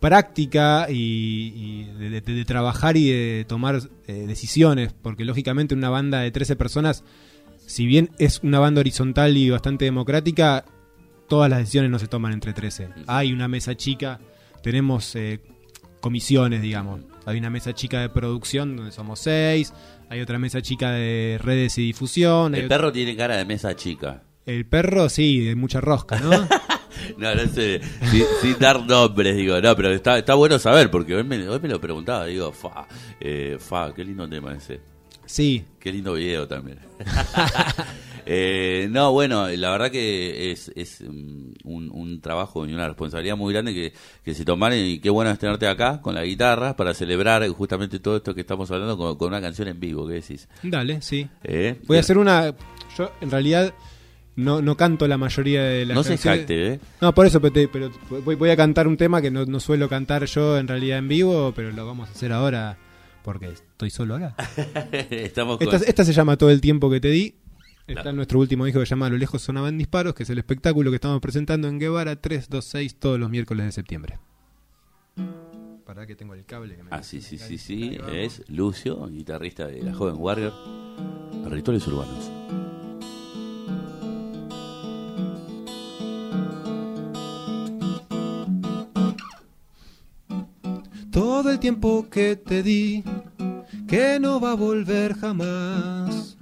práctica 0.00 0.86
y, 0.90 1.84
de 1.94 2.44
trabajar 2.44 2.98
y 2.98 3.08
de 3.10 3.46
tomar 3.48 3.80
eh, 4.06 4.24
decisiones, 4.26 4.92
porque 4.92 5.24
lógicamente 5.24 5.74
una 5.74 5.88
banda 5.88 6.20
de 6.20 6.30
13 6.30 6.56
personas, 6.56 7.04
si 7.56 7.86
bien 7.86 8.10
es 8.18 8.40
una 8.42 8.58
banda 8.58 8.80
horizontal 8.80 9.34
y 9.38 9.48
bastante 9.48 9.86
democrática, 9.86 10.66
todas 11.26 11.48
las 11.48 11.60
decisiones 11.60 11.90
no 11.90 11.98
se 11.98 12.06
toman 12.06 12.34
entre 12.34 12.52
13. 12.52 12.90
Hay 13.06 13.32
una 13.32 13.48
mesa 13.48 13.76
chica, 13.76 14.20
tenemos 14.62 15.16
eh, 15.16 15.40
comisiones, 16.02 16.60
digamos. 16.60 17.00
Hay 17.24 17.38
una 17.38 17.48
mesa 17.48 17.72
chica 17.72 18.02
de 18.02 18.10
producción 18.10 18.76
donde 18.76 18.92
somos 18.92 19.20
seis, 19.20 19.72
hay 20.14 20.20
otra 20.20 20.38
mesa 20.38 20.62
chica 20.62 20.92
de 20.92 21.40
redes 21.42 21.76
y 21.78 21.82
difusión. 21.82 22.54
El 22.54 22.68
perro 22.68 22.92
tiene 22.92 23.16
cara 23.16 23.36
de 23.36 23.44
mesa 23.44 23.74
chica. 23.74 24.22
el 24.46 24.64
perro, 24.64 25.08
sí, 25.08 25.40
de 25.40 25.56
mucha 25.56 25.80
rosca, 25.80 26.18
¿no? 26.20 26.30
No, 27.18 27.34
no 27.34 27.46
sé, 27.48 27.80
sin, 28.10 28.22
sin 28.40 28.58
dar 28.58 28.86
nombres, 28.86 29.36
digo, 29.36 29.60
no, 29.60 29.74
pero 29.76 29.90
está, 29.90 30.16
está 30.16 30.34
bueno 30.34 30.60
saber, 30.60 30.90
porque 30.92 31.16
hoy 31.16 31.24
me, 31.24 31.46
hoy 31.48 31.58
me 31.60 31.68
lo 31.68 31.80
preguntaba, 31.80 32.24
digo, 32.26 32.52
fa, 32.52 32.86
eh, 33.20 33.58
fa, 33.58 33.92
qué 33.92 34.04
lindo 34.04 34.28
tema 34.28 34.54
ese, 34.54 34.80
sí, 35.26 35.64
qué 35.80 35.92
lindo 35.92 36.14
video 36.14 36.46
también. 36.46 36.78
Eh, 38.26 38.88
no, 38.90 39.12
bueno, 39.12 39.48
la 39.48 39.70
verdad 39.70 39.90
que 39.90 40.50
es, 40.52 40.70
es 40.74 41.02
mm, 41.02 41.52
un, 41.64 41.90
un 41.92 42.20
trabajo 42.20 42.66
y 42.66 42.72
una 42.72 42.86
responsabilidad 42.86 43.36
muy 43.36 43.52
grande 43.52 43.74
que, 43.74 43.92
que 44.24 44.34
se 44.34 44.44
tomaron 44.44 44.78
y 44.78 44.98
qué 44.98 45.10
bueno 45.10 45.30
es 45.30 45.38
tenerte 45.38 45.66
acá 45.66 46.00
con 46.00 46.14
la 46.14 46.24
guitarra 46.24 46.74
para 46.76 46.94
celebrar 46.94 47.46
justamente 47.48 47.98
todo 48.00 48.16
esto 48.16 48.34
que 48.34 48.40
estamos 48.42 48.70
hablando 48.70 48.96
con, 48.96 49.16
con 49.16 49.28
una 49.28 49.40
canción 49.40 49.68
en 49.68 49.78
vivo, 49.80 50.06
¿qué 50.06 50.14
decís? 50.14 50.48
dale, 50.62 51.02
sí. 51.02 51.28
¿Eh? 51.42 51.80
Voy 51.86 51.96
a 51.98 52.00
hacer 52.00 52.18
una... 52.18 52.54
Yo 52.96 53.10
en 53.20 53.30
realidad 53.30 53.74
no, 54.36 54.62
no 54.62 54.76
canto 54.76 55.06
la 55.06 55.16
mayoría 55.18 55.62
de 55.62 55.84
las 55.86 55.94
No 55.94 56.02
se 56.02 56.10
canciones. 56.10 56.40
jacte, 56.40 56.72
¿eh? 56.74 56.80
No, 57.00 57.14
por 57.14 57.26
eso, 57.26 57.40
pero, 57.40 57.52
te- 57.52 57.68
pero 57.68 57.90
voy, 58.24 58.34
voy 58.36 58.50
a 58.50 58.56
cantar 58.56 58.88
un 58.88 58.96
tema 58.96 59.20
que 59.22 59.30
no, 59.30 59.44
no 59.44 59.60
suelo 59.60 59.88
cantar 59.88 60.24
yo 60.26 60.58
en 60.58 60.66
realidad 60.66 60.98
en 60.98 61.08
vivo, 61.08 61.52
pero 61.54 61.70
lo 61.72 61.86
vamos 61.86 62.08
a 62.08 62.12
hacer 62.12 62.32
ahora 62.32 62.78
porque 63.22 63.46
estoy 63.48 63.90
solo 63.90 64.16
acá. 64.16 64.34
Estamos 65.10 65.58
con... 65.58 65.68
Esta, 65.74 65.84
esta 65.88 66.04
se 66.04 66.12
llama 66.12 66.36
Todo 66.36 66.50
el 66.50 66.60
tiempo 66.60 66.90
que 66.90 67.00
te 67.00 67.08
di. 67.08 67.34
Está 67.86 68.02
Claro. 68.02 68.16
nuestro 68.16 68.38
último 68.38 68.64
disco 68.64 68.80
que 68.80 68.86
se 68.86 68.90
llama 68.90 69.06
A 69.06 69.10
lo 69.10 69.18
lejos 69.18 69.42
sonaban 69.42 69.76
disparos, 69.76 70.14
que 70.14 70.22
es 70.22 70.30
el 70.30 70.38
espectáculo 70.38 70.90
que 70.90 70.94
estamos 70.96 71.20
presentando 71.20 71.68
en 71.68 71.78
Guevara 71.78 72.16
326 72.16 72.96
todos 72.98 73.20
los 73.20 73.28
miércoles 73.28 73.66
de 73.66 73.72
septiembre. 73.72 74.18
Para 75.84 76.06
que 76.06 76.16
tengo 76.16 76.32
el 76.34 76.46
cable. 76.46 76.76
Que 76.76 76.82
me 76.82 76.88
Ah, 76.90 77.02
sí, 77.02 77.20
sí, 77.20 77.36
sí, 77.36 77.58
sí, 77.58 77.98
es 78.10 78.42
Lucio, 78.48 79.06
guitarrista 79.08 79.66
de 79.66 79.82
la 79.82 79.92
joven 79.92 80.16
Warrior, 80.18 80.52
Rituales 81.50 81.86
Urbanos. 81.86 82.30
Todo 91.10 91.50
el 91.50 91.58
tiempo 91.60 92.08
que 92.10 92.36
te 92.36 92.62
di, 92.62 93.04
que 93.86 94.18
no 94.20 94.40
va 94.40 94.52
a 94.52 94.54
volver 94.54 95.14
jamás. 95.14 96.33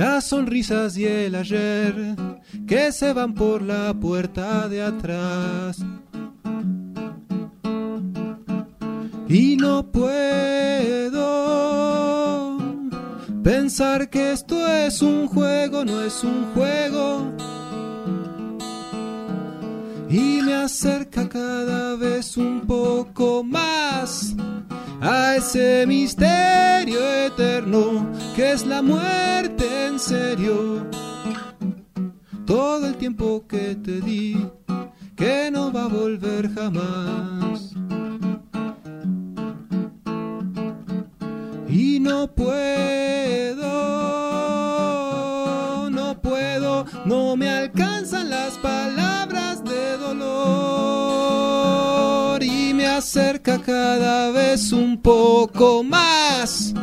Las 0.00 0.24
sonrisas 0.24 0.96
y 0.96 1.04
el 1.04 1.34
ayer 1.34 2.16
que 2.66 2.90
se 2.90 3.12
van 3.12 3.34
por 3.34 3.60
la 3.60 3.92
puerta 3.92 4.66
de 4.66 4.82
atrás. 4.82 5.76
Y 9.28 9.56
no 9.56 9.92
puedo 9.92 10.16
pensar 13.44 14.08
que 14.08 14.32
esto 14.32 14.66
es 14.66 15.02
un 15.02 15.28
juego, 15.28 15.84
no 15.84 16.00
es 16.00 16.24
un 16.24 16.46
juego. 16.54 17.30
Y 20.08 20.40
me 20.40 20.54
acerca 20.54 21.28
cada 21.28 21.96
vez 21.96 22.38
un 22.38 22.62
poco 22.62 23.44
más 23.44 24.34
a 25.00 25.36
ese 25.36 25.86
misterio 25.86 27.00
eterno 27.26 28.06
que 28.36 28.52
es 28.52 28.66
la 28.66 28.82
muerte 28.82 29.86
en 29.86 29.98
serio. 29.98 30.86
Todo 32.46 32.86
el 32.86 32.96
tiempo 32.96 33.46
que 33.46 33.76
te 33.76 34.00
di, 34.00 34.46
que 35.16 35.50
no 35.50 35.72
va 35.72 35.84
a 35.84 35.88
volver 35.88 36.52
jamás. 36.54 37.74
Y 41.68 42.00
no 42.00 42.26
puedo, 42.34 43.68
no 45.90 46.20
puedo, 46.20 46.84
no 47.04 47.36
me 47.36 47.48
alcanzan 47.48 48.28
las 48.30 48.58
palabras 48.58 49.19
acerca 53.00 53.58
cada 53.58 54.30
vez 54.30 54.72
un 54.72 55.00
poco 55.00 55.82
más 55.82 56.74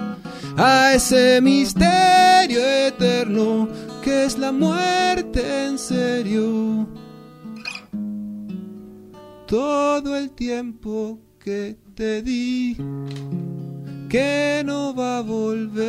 a 0.58 0.96
ese 0.96 1.40
misterio 1.42 2.60
eterno 2.60 3.70
que 4.02 4.26
es 4.26 4.36
la 4.36 4.52
muerte 4.52 5.66
en 5.66 5.78
serio. 5.78 6.88
Todo 9.46 10.18
el 10.18 10.32
tiempo 10.32 11.20
que 11.38 11.78
te 11.94 12.24
di 12.24 12.76
que 14.10 14.64
no 14.66 14.96
va 14.96 15.20
a 15.20 15.22
volver 15.22 15.88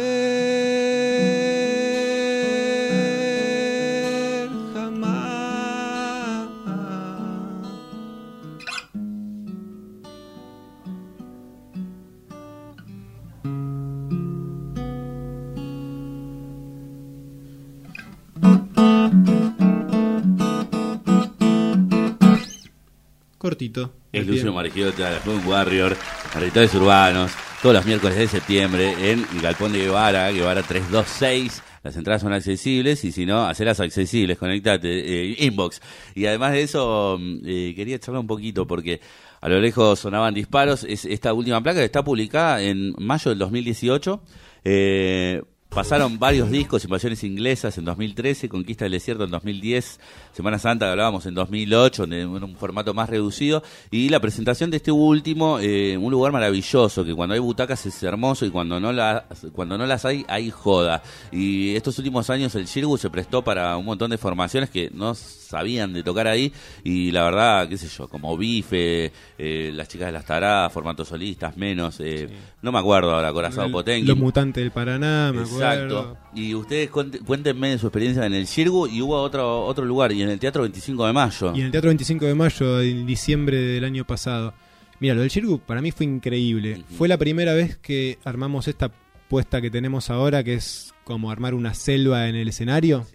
Cortito. 23.38 23.94
Es 24.12 24.26
Lucio 24.26 24.52
Marigiota, 24.52 25.08
de 25.08 25.14
la 25.16 25.20
Joven 25.20 25.46
Warrior, 25.46 25.96
Rituales 26.38 26.74
Urbanos 26.74 27.32
todos 27.62 27.74
los 27.74 27.86
miércoles 27.86 28.16
de 28.16 28.28
septiembre 28.28 29.10
en 29.10 29.26
Galpón 29.42 29.72
de 29.72 29.80
Guevara, 29.80 30.30
Guevara 30.30 30.62
326. 30.62 31.62
Las 31.82 31.96
entradas 31.96 32.22
son 32.22 32.32
accesibles 32.32 33.04
y 33.04 33.10
si 33.10 33.26
no, 33.26 33.46
hacerlas 33.46 33.80
accesibles, 33.80 34.38
conectate, 34.38 34.88
eh, 34.88 35.36
inbox. 35.40 35.80
Y 36.14 36.26
además 36.26 36.52
de 36.52 36.62
eso, 36.62 37.18
mm, 37.18 37.38
eh, 37.44 37.72
quería 37.74 37.98
charlar 37.98 38.20
un 38.20 38.26
poquito 38.28 38.66
porque 38.66 39.00
a 39.40 39.48
lo 39.48 39.58
lejos 39.58 39.98
sonaban 39.98 40.34
disparos. 40.34 40.84
Es 40.84 41.04
esta 41.04 41.32
última 41.32 41.60
placa 41.60 41.80
que 41.80 41.86
está 41.86 42.04
publicada 42.04 42.62
en 42.62 42.94
mayo 42.98 43.30
del 43.30 43.38
2018. 43.38 44.22
Eh, 44.64 45.42
Pasaron 45.68 46.18
varios 46.18 46.50
discos, 46.50 46.82
Invasiones 46.84 47.22
Inglesas 47.24 47.76
en 47.76 47.84
2013, 47.84 48.48
Conquista 48.48 48.86
del 48.86 48.92
Desierto 48.92 49.24
en 49.24 49.30
2010, 49.30 50.00
Semana 50.32 50.58
Santa 50.58 50.86
que 50.86 50.92
hablábamos 50.92 51.26
en 51.26 51.34
2008, 51.34 52.04
en 52.04 52.26
un 52.26 52.56
formato 52.56 52.94
más 52.94 53.10
reducido, 53.10 53.62
y 53.90 54.08
la 54.08 54.18
presentación 54.18 54.70
de 54.70 54.78
este 54.78 54.90
último, 54.90 55.58
eh, 55.60 55.98
un 55.98 56.10
lugar 56.10 56.32
maravilloso, 56.32 57.04
que 57.04 57.14
cuando 57.14 57.34
hay 57.34 57.40
butacas 57.40 57.84
es 57.84 58.02
hermoso 58.02 58.46
y 58.46 58.50
cuando 58.50 58.80
no, 58.80 58.92
las 58.92 59.24
cuando 59.52 59.76
no 59.76 59.84
las 59.84 60.06
hay, 60.06 60.24
hay 60.26 60.50
joda. 60.50 61.02
Y 61.30 61.76
estos 61.76 61.98
últimos 61.98 62.30
años 62.30 62.54
el 62.54 62.64
Shirgu 62.64 62.96
se 62.96 63.10
prestó 63.10 63.44
para 63.44 63.76
un 63.76 63.84
montón 63.84 64.10
de 64.10 64.16
formaciones 64.16 64.70
que 64.70 64.90
no 64.92 65.14
sabían 65.48 65.92
de 65.92 66.02
tocar 66.02 66.26
ahí, 66.26 66.52
y 66.84 67.10
la 67.10 67.24
verdad, 67.24 67.68
qué 67.68 67.78
sé 67.78 67.88
yo, 67.88 68.08
como 68.08 68.36
Bife, 68.36 69.10
eh, 69.38 69.70
Las 69.74 69.88
Chicas 69.88 70.06
de 70.06 70.12
las 70.12 70.26
Taradas, 70.26 70.72
formatos 70.72 71.08
solistas, 71.08 71.56
menos, 71.56 72.00
eh, 72.00 72.28
no 72.60 72.70
me 72.70 72.78
acuerdo 72.78 73.14
ahora, 73.14 73.32
Corazón 73.32 73.72
Potenque. 73.72 74.08
Los 74.08 74.18
Mutantes 74.18 74.62
del 74.62 74.70
Paraná, 74.70 75.32
me 75.32 75.42
acuerdo. 75.42 75.56
Exacto. 75.58 76.16
Y 76.34 76.54
ustedes 76.54 76.90
cuéntenme 76.90 77.70
de 77.70 77.78
su 77.78 77.86
experiencia 77.86 78.26
en 78.26 78.34
el 78.34 78.46
Cirgu 78.46 78.86
y 78.86 79.00
hubo 79.00 79.16
otro, 79.16 79.64
otro 79.64 79.84
lugar, 79.84 80.12
y 80.12 80.22
en 80.22 80.28
el 80.28 80.38
Teatro 80.38 80.62
25 80.62 81.06
de 81.06 81.12
Mayo. 81.12 81.52
Y 81.54 81.60
en 81.60 81.66
el 81.66 81.72
Teatro 81.72 81.88
25 81.88 82.26
de 82.26 82.34
Mayo, 82.34 82.80
en 82.82 83.06
diciembre 83.06 83.56
del 83.56 83.84
año 83.84 84.04
pasado. 84.04 84.52
Mira, 85.00 85.14
lo 85.14 85.22
del 85.22 85.30
Cirgu 85.30 85.60
para 85.60 85.80
mí 85.80 85.92
fue 85.92 86.06
increíble. 86.06 86.82
Fue 86.96 87.08
la 87.08 87.16
primera 87.16 87.54
vez 87.54 87.76
que 87.78 88.18
armamos 88.24 88.68
esta 88.68 88.90
puesta 89.28 89.60
que 89.60 89.70
tenemos 89.70 90.10
ahora, 90.10 90.42
que 90.42 90.54
es 90.54 90.92
como 91.04 91.30
armar 91.30 91.54
una 91.54 91.74
selva 91.74 92.28
en 92.28 92.34
el 92.34 92.48
escenario. 92.48 93.06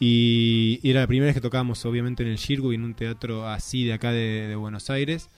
Y, 0.00 0.80
era 0.82 1.00
la 1.00 1.06
primera 1.06 1.26
vez 1.26 1.34
que 1.34 1.40
tocábamos, 1.42 1.84
obviamente, 1.84 2.22
en 2.22 2.30
el 2.30 2.36
Shirgu 2.36 2.72
y 2.72 2.76
en 2.76 2.84
un 2.84 2.94
teatro 2.94 3.46
así 3.46 3.84
de 3.84 3.92
acá 3.92 4.10
de, 4.10 4.56
Buenos 4.56 4.90
Aires. 4.90 5.28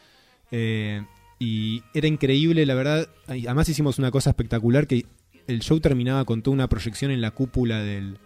Eh, 0.52 1.02
y 1.38 1.82
era 1.92 2.06
increíble, 2.06 2.64
la 2.64 2.74
verdad. 2.74 3.08
Además 3.26 3.68
hicimos 3.68 3.98
una 3.98 4.12
cosa 4.12 4.30
espectacular 4.30 4.86
que 4.86 5.04
el 5.46 5.60
show 5.60 5.80
terminaba 5.80 6.24
con 6.24 6.42
toda 6.42 6.54
una 6.54 6.68
proyección 6.68 7.10
en 7.10 7.20
la 7.20 7.32
cúpula 7.32 7.80
del, 7.80 8.18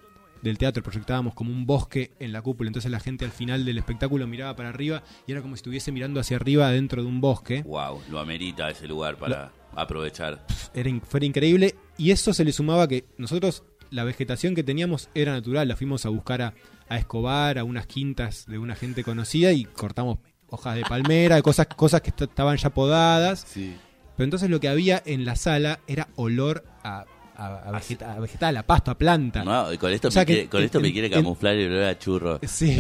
teatro, 0.59 0.83
proyectábamos 0.83 1.35
como 1.35 1.51
un 1.51 1.67
bosque 1.67 2.13
en 2.21 2.33
la 2.33 2.41
cúpula, 2.41 2.69
entonces 2.69 2.91
la 2.91 3.01
gente 3.01 3.25
al 3.25 3.33
final 3.33 3.65
del 3.65 3.79
espectáculo 3.79 4.27
miraba 4.29 4.55
para 4.55 4.69
arriba 4.69 5.03
y 5.27 5.33
era 5.33 5.43
como 5.43 5.57
si 5.57 5.61
estuviese 5.61 5.91
mirando 5.91 6.21
hacia 6.21 6.37
arriba 6.37 6.71
dentro 6.71 7.03
de 7.03 7.09
un 7.09 7.21
bosque. 7.21 7.63
Wow, 7.63 8.03
lo 8.11 8.21
amerita 8.21 8.71
ese 8.71 8.87
lugar 8.87 9.17
para 9.17 9.53
aprovechar. 9.75 10.47
Era, 10.73 10.91
fue 11.01 11.25
increíble 11.25 11.75
y 11.99 12.13
eso 12.13 12.33
se 12.33 12.45
le 12.45 12.53
sumaba 12.53 12.87
que 12.87 13.07
nosotros 13.19 13.65
la 13.91 14.05
vegetación 14.05 14.55
que 14.55 14.63
teníamos 14.63 15.09
era 15.15 15.33
natural, 15.33 15.69
la 15.69 15.77
fuimos 15.77 16.07
a 16.07 16.09
buscar 16.09 16.43
a, 16.43 16.55
a 16.89 16.99
Escobar, 16.99 17.59
a 17.59 17.65
unas 17.65 17.87
quintas 17.87 18.47
de 18.47 18.59
una 18.59 18.75
gente 18.75 19.05
conocida 19.05 19.53
y 19.53 19.65
cortamos 19.65 20.19
hojas 20.49 20.77
de 20.77 20.83
palmera, 20.83 21.41
cosas, 21.43 21.67
cosas 21.67 22.01
que 22.01 22.11
estaban 22.11 22.57
ya 22.57 22.71
podadas. 22.71 23.45
Sí. 23.47 23.77
Pero 24.17 24.25
entonces 24.25 24.51
lo 24.51 24.61
que 24.61 24.69
había 24.69 25.03
en 25.05 25.25
la 25.25 25.37
sala 25.37 25.81
era 25.87 26.09
olor 26.17 26.65
a, 26.83 27.05
a, 27.37 28.19
vegetal, 28.21 28.57
a 28.57 28.63
pasto, 28.63 28.91
a 28.91 28.97
planta. 28.97 29.45
No, 29.45 29.67
con 29.79 29.93
esto, 29.93 30.09
me, 30.11 30.25
quiere, 30.25 30.49
con 30.49 30.63
esto 30.63 30.81
me 30.81 30.93
quiere 30.93 31.11
camuflar 31.11 31.55
el 31.55 31.73
olor 31.73 31.85
a 31.85 31.99
churro. 31.99 32.41
Sí. 32.47 32.79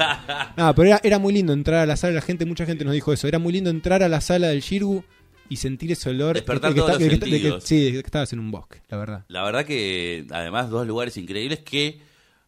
no, 0.56 0.74
pero 0.74 0.98
era, 1.02 1.18
muy 1.18 1.32
lindo 1.32 1.52
entrar 1.52 1.80
a 1.80 1.86
la 1.86 1.96
sala, 1.96 2.14
la 2.14 2.20
gente, 2.20 2.44
mucha 2.46 2.66
gente 2.66 2.84
nos 2.84 2.94
dijo 2.94 3.12
eso. 3.12 3.28
Era 3.28 3.38
muy 3.38 3.52
lindo 3.52 3.70
entrar 3.70 4.02
a 4.02 4.08
la 4.08 4.20
sala 4.20 4.48
del 4.48 4.60
Shirgu 4.60 5.04
y 5.48 5.56
sentir 5.56 5.92
ese 5.92 6.10
olor. 6.10 6.34
Despertar 6.34 6.74
todos 6.74 6.98
los 6.98 6.98
sentidos. 6.98 7.64
sí, 7.64 7.84
de 7.84 7.92
que 7.92 7.98
estabas 7.98 8.32
en 8.32 8.38
un 8.38 8.50
bosque, 8.50 8.80
la 8.88 8.96
verdad. 8.96 9.24
La 9.28 9.42
verdad 9.42 9.64
que, 9.64 10.26
además, 10.30 10.70
dos 10.70 10.86
lugares 10.86 11.16
increíbles 11.16 11.60
que 11.60 12.00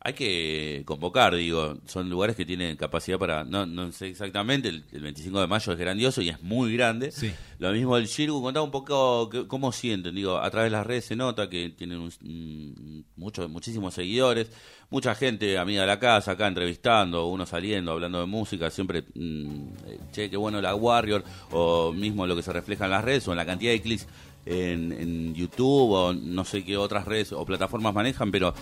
hay 0.07 0.12
que 0.12 0.83
convocar, 0.85 1.35
digo, 1.35 1.79
son 1.87 2.11
lugares 2.11 2.37
que 2.37 2.45
tienen 2.45 2.77
capacidad 2.77 3.19
para, 3.19 3.43
no, 3.43 3.64
no 3.64 3.90
sé 3.90 4.09
exactamente, 4.09 4.69
el, 4.69 4.85
25 4.93 5.40
de 5.40 5.47
mayo 5.47 5.73
es 5.73 5.79
grandioso 5.79 6.21
y 6.21 6.29
es 6.29 6.43
muy 6.43 6.75
grande. 6.77 7.11
Lo 7.59 7.73
mismo 7.73 7.97
el 7.97 8.05
Shirgu, 8.05 8.43
contaba 8.43 8.64
un 8.64 8.71
poco 8.71 9.31
cómo 9.49 9.73
sienten, 9.73 10.14
digo, 10.14 10.37
a 10.37 10.51
través 10.51 10.71
de 10.71 10.77
las 10.77 10.87
redes 10.87 11.07
se 11.07 11.17
nota 11.17 11.49
que 11.49 11.71
tienen 11.71 12.01
un, 12.01 13.07
muchos, 13.17 13.49
muchísimos 13.49 13.95
seguidores, 13.95 14.51
mucha 14.90 15.14
gente 15.14 15.57
amiga 15.57 15.81
de 15.81 15.87
la 15.87 15.99
casa 15.99 16.33
acá 16.33 16.49
entrevistando, 16.49 17.27
uno 17.27 17.47
saliendo, 17.47 17.93
hablando 17.93 18.21
de 18.21 18.27
música, 18.27 18.71
siempre, 18.71 19.05
mm, 19.14 19.69
che, 20.12 20.29
qué 20.29 20.37
bueno 20.37 20.61
la 20.61 20.75
Warrior, 20.75 21.25
o 21.51 21.93
mismo 21.93 22.27
lo 22.27 22.37
que 22.37 22.43
se 22.43 22.53
refleja 22.53 22.85
en 22.85 22.90
las 22.90 23.05
redes, 23.05 23.27
o 23.27 23.31
en 23.31 23.38
la 23.38 23.47
cantidad 23.47 23.73
de 23.73 23.81
clics 23.81 24.07
en, 24.45 24.93
en 24.93 25.35
YouTube, 25.35 25.93
o 25.93 26.12
no 26.12 26.45
sé 26.45 26.62
qué 26.62 26.77
otras 26.77 27.07
redes 27.07 27.33
o 27.33 27.47
plataformas 27.47 27.95
manejan, 27.95 28.31
pero 28.31 28.53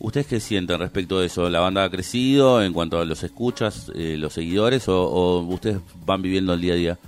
¿Ustedes 0.00 0.26
qué 0.28 0.40
sienten 0.40 0.78
respecto 0.78 1.18
de 1.18 1.26
eso? 1.26 1.50
¿La 1.50 1.60
banda 1.60 1.82
ha 1.82 1.90
crecido 1.90 2.62
en 2.62 2.72
cuanto 2.72 3.00
a 3.00 3.04
los 3.04 3.22
escuchas, 3.24 3.90
eh, 3.96 4.16
los 4.16 4.32
seguidores, 4.32 4.88
o, 4.88 5.40
ustedes 5.40 5.78
van 6.06 6.22
viviendo 6.22 6.54
el 6.54 6.60
día 6.60 6.74
a 6.74 6.76
día? 6.76 6.98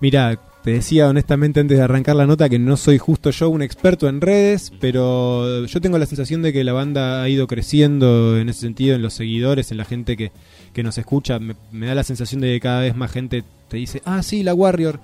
Mira, 0.00 0.40
te 0.64 0.72
decía 0.72 1.08
honestamente 1.08 1.60
antes 1.60 1.78
de 1.78 1.84
arrancar 1.84 2.16
la 2.16 2.26
nota 2.26 2.48
que 2.48 2.58
no 2.58 2.76
soy 2.76 2.98
justo 2.98 3.30
yo 3.30 3.48
un 3.48 3.62
experto 3.62 4.08
en 4.08 4.20
redes, 4.20 4.72
pero 4.80 5.64
yo 5.64 5.80
tengo 5.80 5.96
la 5.96 6.06
sensación 6.06 6.42
de 6.42 6.52
que 6.52 6.64
la 6.64 6.72
banda 6.72 7.22
ha 7.22 7.28
ido 7.28 7.46
creciendo 7.46 8.36
en 8.36 8.48
ese 8.48 8.62
sentido, 8.62 8.96
en 8.96 9.02
los 9.02 9.14
seguidores, 9.14 9.70
en 9.70 9.76
la 9.76 9.84
gente 9.84 10.16
que, 10.16 10.32
que 10.72 10.82
nos 10.82 10.98
escucha. 10.98 11.38
Me, 11.38 11.54
me 11.70 11.86
da 11.86 11.94
la 11.94 12.02
sensación 12.02 12.40
de 12.40 12.48
que 12.48 12.60
cada 12.60 12.80
vez 12.80 12.96
más 12.96 13.12
gente 13.12 13.44
te 13.68 13.76
dice, 13.76 14.02
ah, 14.04 14.24
sí, 14.24 14.42
la 14.42 14.54
Warrior 14.54 14.98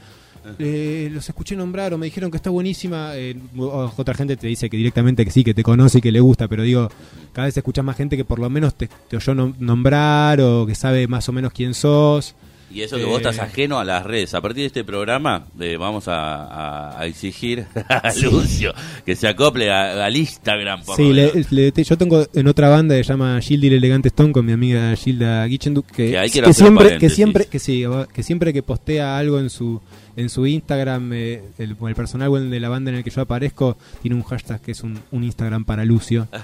eh, 0.59 1.11
los 1.13 1.29
escuché 1.29 1.57
nombrar 1.57 1.95
o 1.95 1.99
me 1.99 2.07
dijeron 2.07 2.31
que 2.31 2.37
está 2.37 2.51
buenísima. 2.51 3.17
Eh, 3.17 3.37
otra 3.57 4.15
gente 4.15 4.37
te 4.37 4.47
dice 4.47 4.69
que 4.69 4.77
directamente 4.77 5.25
que 5.25 5.31
sí, 5.31 5.45
que 5.45 5.55
te 5.55 5.63
conoce 5.63 5.99
y 5.99 6.01
que 6.01 6.13
le 6.13 6.21
gusta, 6.21 6.49
pero 6.49 6.63
digo, 6.63 6.91
cada 7.33 7.47
vez 7.47 7.57
escuchas 7.57 7.85
más 7.85 7.97
gente 7.97 8.17
que 8.17 8.25
por 8.25 8.39
lo 8.39 8.51
menos 8.51 8.75
te, 8.75 8.89
oyó 9.15 9.35
nombrar 9.35 10.41
o 10.41 10.67
que 10.67 10.75
sabe 10.75 11.07
más 11.07 11.29
o 11.29 11.33
menos 11.33 11.53
quién 11.53 11.75
sos. 11.75 12.35
Y 12.75 12.83
eso 12.83 12.97
que 12.97 13.05
vos 13.05 13.19
estás 13.19 13.39
eh, 13.39 13.43
ajeno 13.43 13.79
a 13.79 13.85
las 13.85 14.05
redes. 14.05 14.35
A 14.35 14.41
partir 14.41 14.63
de 14.63 14.67
este 14.67 14.83
programa 14.83 15.47
eh, 15.61 15.77
vamos 15.77 16.07
a, 16.09 16.99
exigir 17.05 17.67
a 17.89 18.13
Lucio 18.21 18.75
que 19.07 19.15
se 19.15 19.29
acople 19.29 19.71
al 19.71 20.17
Instagram. 20.17 20.83
sí, 20.97 21.85
yo 21.85 21.97
tengo 21.97 22.27
en 22.35 22.49
otra 22.49 22.69
banda 22.69 22.97
que 22.97 23.05
se 23.05 23.13
llama 23.13 23.41
Gilda 23.41 23.69
Elegante 23.69 24.09
Stone 24.09 24.33
con 24.33 24.45
mi 24.45 24.53
amiga 24.53 24.95
Gilda 24.97 25.47
Gichenduk 25.47 25.87
que, 25.87 26.13
que, 26.33 26.53
siempre 26.53 26.99
que 26.99 27.11
siempre 27.11 27.47
que 27.47 27.59
sí, 27.61 27.85
que 28.13 28.23
siempre 28.25 28.53
que 28.53 28.63
postea 28.63 29.19
algo 29.19 29.39
en 29.39 29.51
su 29.51 29.81
en 30.17 30.29
su 30.29 30.47
Instagram, 30.47 31.13
eh, 31.13 31.43
el, 31.59 31.77
el, 31.81 31.95
personal 31.95 32.51
de 32.51 32.61
la 32.61 32.69
banda 32.69 32.91
en 32.91 32.99
el 32.99 33.05
que 33.05 33.11
yo 33.11 33.23
aparezco, 33.23 33.77
tiene 34.03 34.17
un 34.17 34.23
hashtag 34.23 34.61
que 34.61 34.73
es 34.73 34.83
un, 34.83 34.99
Instagram 35.13 35.65
para 35.65 35.85
Lucio. 35.85 36.29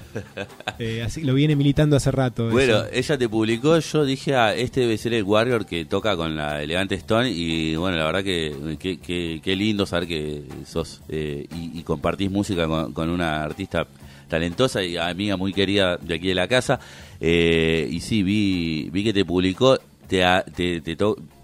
Eh, 0.78 1.02
así 1.02 1.22
lo 1.22 1.34
viene 1.34 1.56
militando 1.56 1.94
hace 1.94 2.10
rato. 2.10 2.48
Bueno, 2.48 2.84
ella 2.90 3.18
te 3.18 3.28
publicó, 3.28 3.78
yo 3.78 4.04
dije, 4.04 4.34
ah, 4.34 4.54
este 4.54 4.80
debe 4.80 4.96
ser 4.96 5.12
el 5.12 5.24
Warrior 5.24 5.66
que 5.66 5.84
toca 5.84 6.16
con 6.16 6.36
la 6.36 6.62
elegante 6.62 6.94
Stone 6.94 7.30
y 7.30 7.76
bueno, 7.76 7.98
la 7.98 8.06
verdad 8.06 8.24
que 8.24 9.40
qué 9.42 9.56
lindo 9.56 9.84
saber 9.84 10.08
que 10.08 10.42
sos 10.66 11.02
y, 11.10 11.46
y, 11.52 11.82
compartís 11.82 12.30
música 12.30 12.66
con, 12.66 12.94
con 12.94 13.10
una 13.10 13.42
artista 13.42 13.86
talentosa 14.30 14.82
y 14.82 14.96
amiga 14.96 15.36
muy 15.36 15.52
querida 15.52 15.98
de 15.98 16.14
aquí 16.14 16.28
de 16.28 16.34
la 16.34 16.48
casa. 16.48 16.80
Eh, 17.20 17.86
y 17.90 18.00
sí, 18.00 18.22
vi, 18.22 18.88
vi 18.90 19.04
que 19.04 19.12
te 19.12 19.26
publicó, 19.26 19.76
te, 20.08 20.24
te, 20.54 20.80
te 20.80 20.96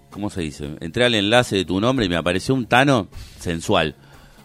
¿cómo 0.09 0.29
se 0.29 0.41
dice? 0.41 0.75
Entré 0.79 1.05
al 1.05 1.15
enlace 1.15 1.55
de 1.55 1.65
tu 1.65 1.79
nombre 1.79 2.05
y 2.05 2.09
me 2.09 2.15
apareció 2.15 2.53
un 2.53 2.65
Tano 2.65 3.07
sensual. 3.39 3.95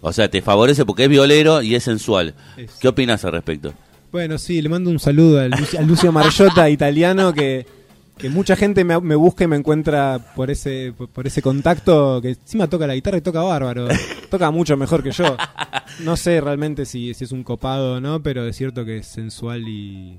O 0.01 0.13
sea, 0.13 0.29
te 0.29 0.43
favorece 0.43 0.85
porque 0.85 1.05
es 1.05 1.09
violero 1.09 1.63
y 1.63 1.75
es 1.75 1.85
sensual. 1.85 2.35
¿Qué 2.81 2.89
opinas 2.89 3.25
al 3.25 3.33
respecto? 3.33 3.73
Bueno, 4.11 4.37
sí, 4.37 4.61
le 4.61 4.69
mando 4.69 4.91
un 4.91 4.99
saludo 4.99 5.41
al, 5.41 5.55
a 5.55 5.83
Lucio 5.83 6.13
Marjota, 6.13 6.69
italiano, 6.71 7.33
que 7.33 7.67
que 8.23 8.31
mucha 8.31 8.55
gente 8.55 8.85
me, 8.85 9.01
me, 9.01 9.17
busca 9.17 9.43
y 9.43 9.49
me 9.49 9.57
encuentra 9.57 10.21
por 10.37 10.49
ese 10.49 10.95
por 11.13 11.27
ese 11.27 11.43
contacto 11.43 12.21
que 12.23 12.29
encima 12.29 12.69
toca 12.69 12.87
la 12.87 12.95
guitarra 12.95 13.19
y 13.19 13.21
toca 13.21 13.43
bárbaro. 13.43 13.89
Toca 14.31 14.51
mucho 14.51 14.79
mejor 14.79 15.03
que 15.03 15.11
yo. 15.11 15.37
No 16.05 16.17
sé 16.17 16.41
realmente 16.41 16.87
si, 16.87 17.13
si 17.13 17.25
es 17.25 17.33
un 17.33 17.43
copado 17.43 17.97
o 17.97 18.01
no 18.01 18.23
pero 18.23 18.47
es 18.47 18.57
cierto 18.57 18.85
que 18.85 18.99
es 18.99 19.07
sensual 19.07 19.69
y, 19.69 20.19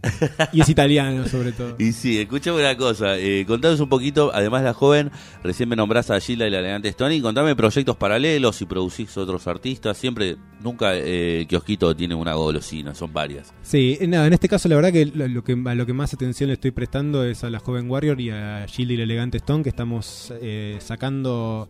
y 0.52 0.62
es 0.62 0.70
italiano 0.70 1.28
sobre 1.28 1.52
todo. 1.52 1.78
Y 1.80 1.94
sí 1.94 2.20
escúchame 2.20 2.60
una 2.60 2.78
cosa 2.78 3.18
eh, 3.18 3.44
contanos 3.48 3.80
un 3.80 3.90
poquito 3.90 4.32
además 4.34 4.64
la 4.64 4.74
joven 4.74 5.10
recién 5.42 5.70
me 5.70 5.76
nombrás 5.76 6.12
a 6.12 6.20
Gila 6.20 6.46
y 6.46 6.52
la 6.52 6.60
elegante 6.60 6.90
Stony 6.90 7.22
contame 7.22 7.56
proyectos 7.56 7.96
paralelos 7.96 8.62
y 8.62 8.66
producís 8.66 9.18
otros 9.18 9.48
artistas 9.48 9.98
siempre 9.98 10.36
nunca 10.62 10.92
eh, 10.94 11.46
Kiosquito 11.50 11.96
tiene 11.96 12.14
una 12.14 12.34
golosina 12.34 12.94
son 12.94 13.14
varias. 13.14 13.52
Sí 13.64 13.98
nada 14.08 14.28
en 14.28 14.34
este 14.34 14.48
caso 14.48 14.70
la 14.70 14.76
verdad 14.76 14.92
que 14.92 15.06
lo, 15.06 15.44
que 15.44 15.54
a 15.66 15.74
lo 15.74 15.86
que 15.88 15.94
más 15.94 16.14
atención 16.14 16.50
le 16.50 16.54
estoy 16.54 16.70
prestando 16.70 17.24
es 17.24 17.44
a 17.44 17.50
la 17.50 17.60
joven 17.60 17.88
Warrior 17.94 18.20
y 18.20 18.32
a 18.32 18.66
y 18.76 18.82
el 18.82 19.00
Elegante 19.02 19.38
Stone, 19.38 19.62
que 19.62 19.70
estamos 19.70 20.34
eh, 20.42 20.78
sacando 20.80 21.70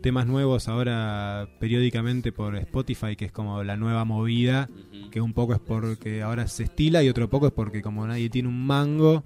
temas 0.00 0.24
nuevos 0.28 0.68
ahora 0.68 1.48
periódicamente 1.58 2.30
por 2.30 2.54
Spotify, 2.54 3.16
que 3.16 3.24
es 3.24 3.32
como 3.32 3.64
la 3.64 3.76
nueva 3.76 4.04
movida, 4.04 4.68
que 5.10 5.20
un 5.20 5.32
poco 5.32 5.54
es 5.54 5.58
porque 5.58 6.22
ahora 6.22 6.46
se 6.46 6.62
estila 6.62 7.02
y 7.02 7.08
otro 7.08 7.28
poco 7.28 7.48
es 7.48 7.52
porque 7.52 7.82
como 7.82 8.06
nadie 8.06 8.30
tiene 8.30 8.48
un 8.48 8.64
mango, 8.64 9.24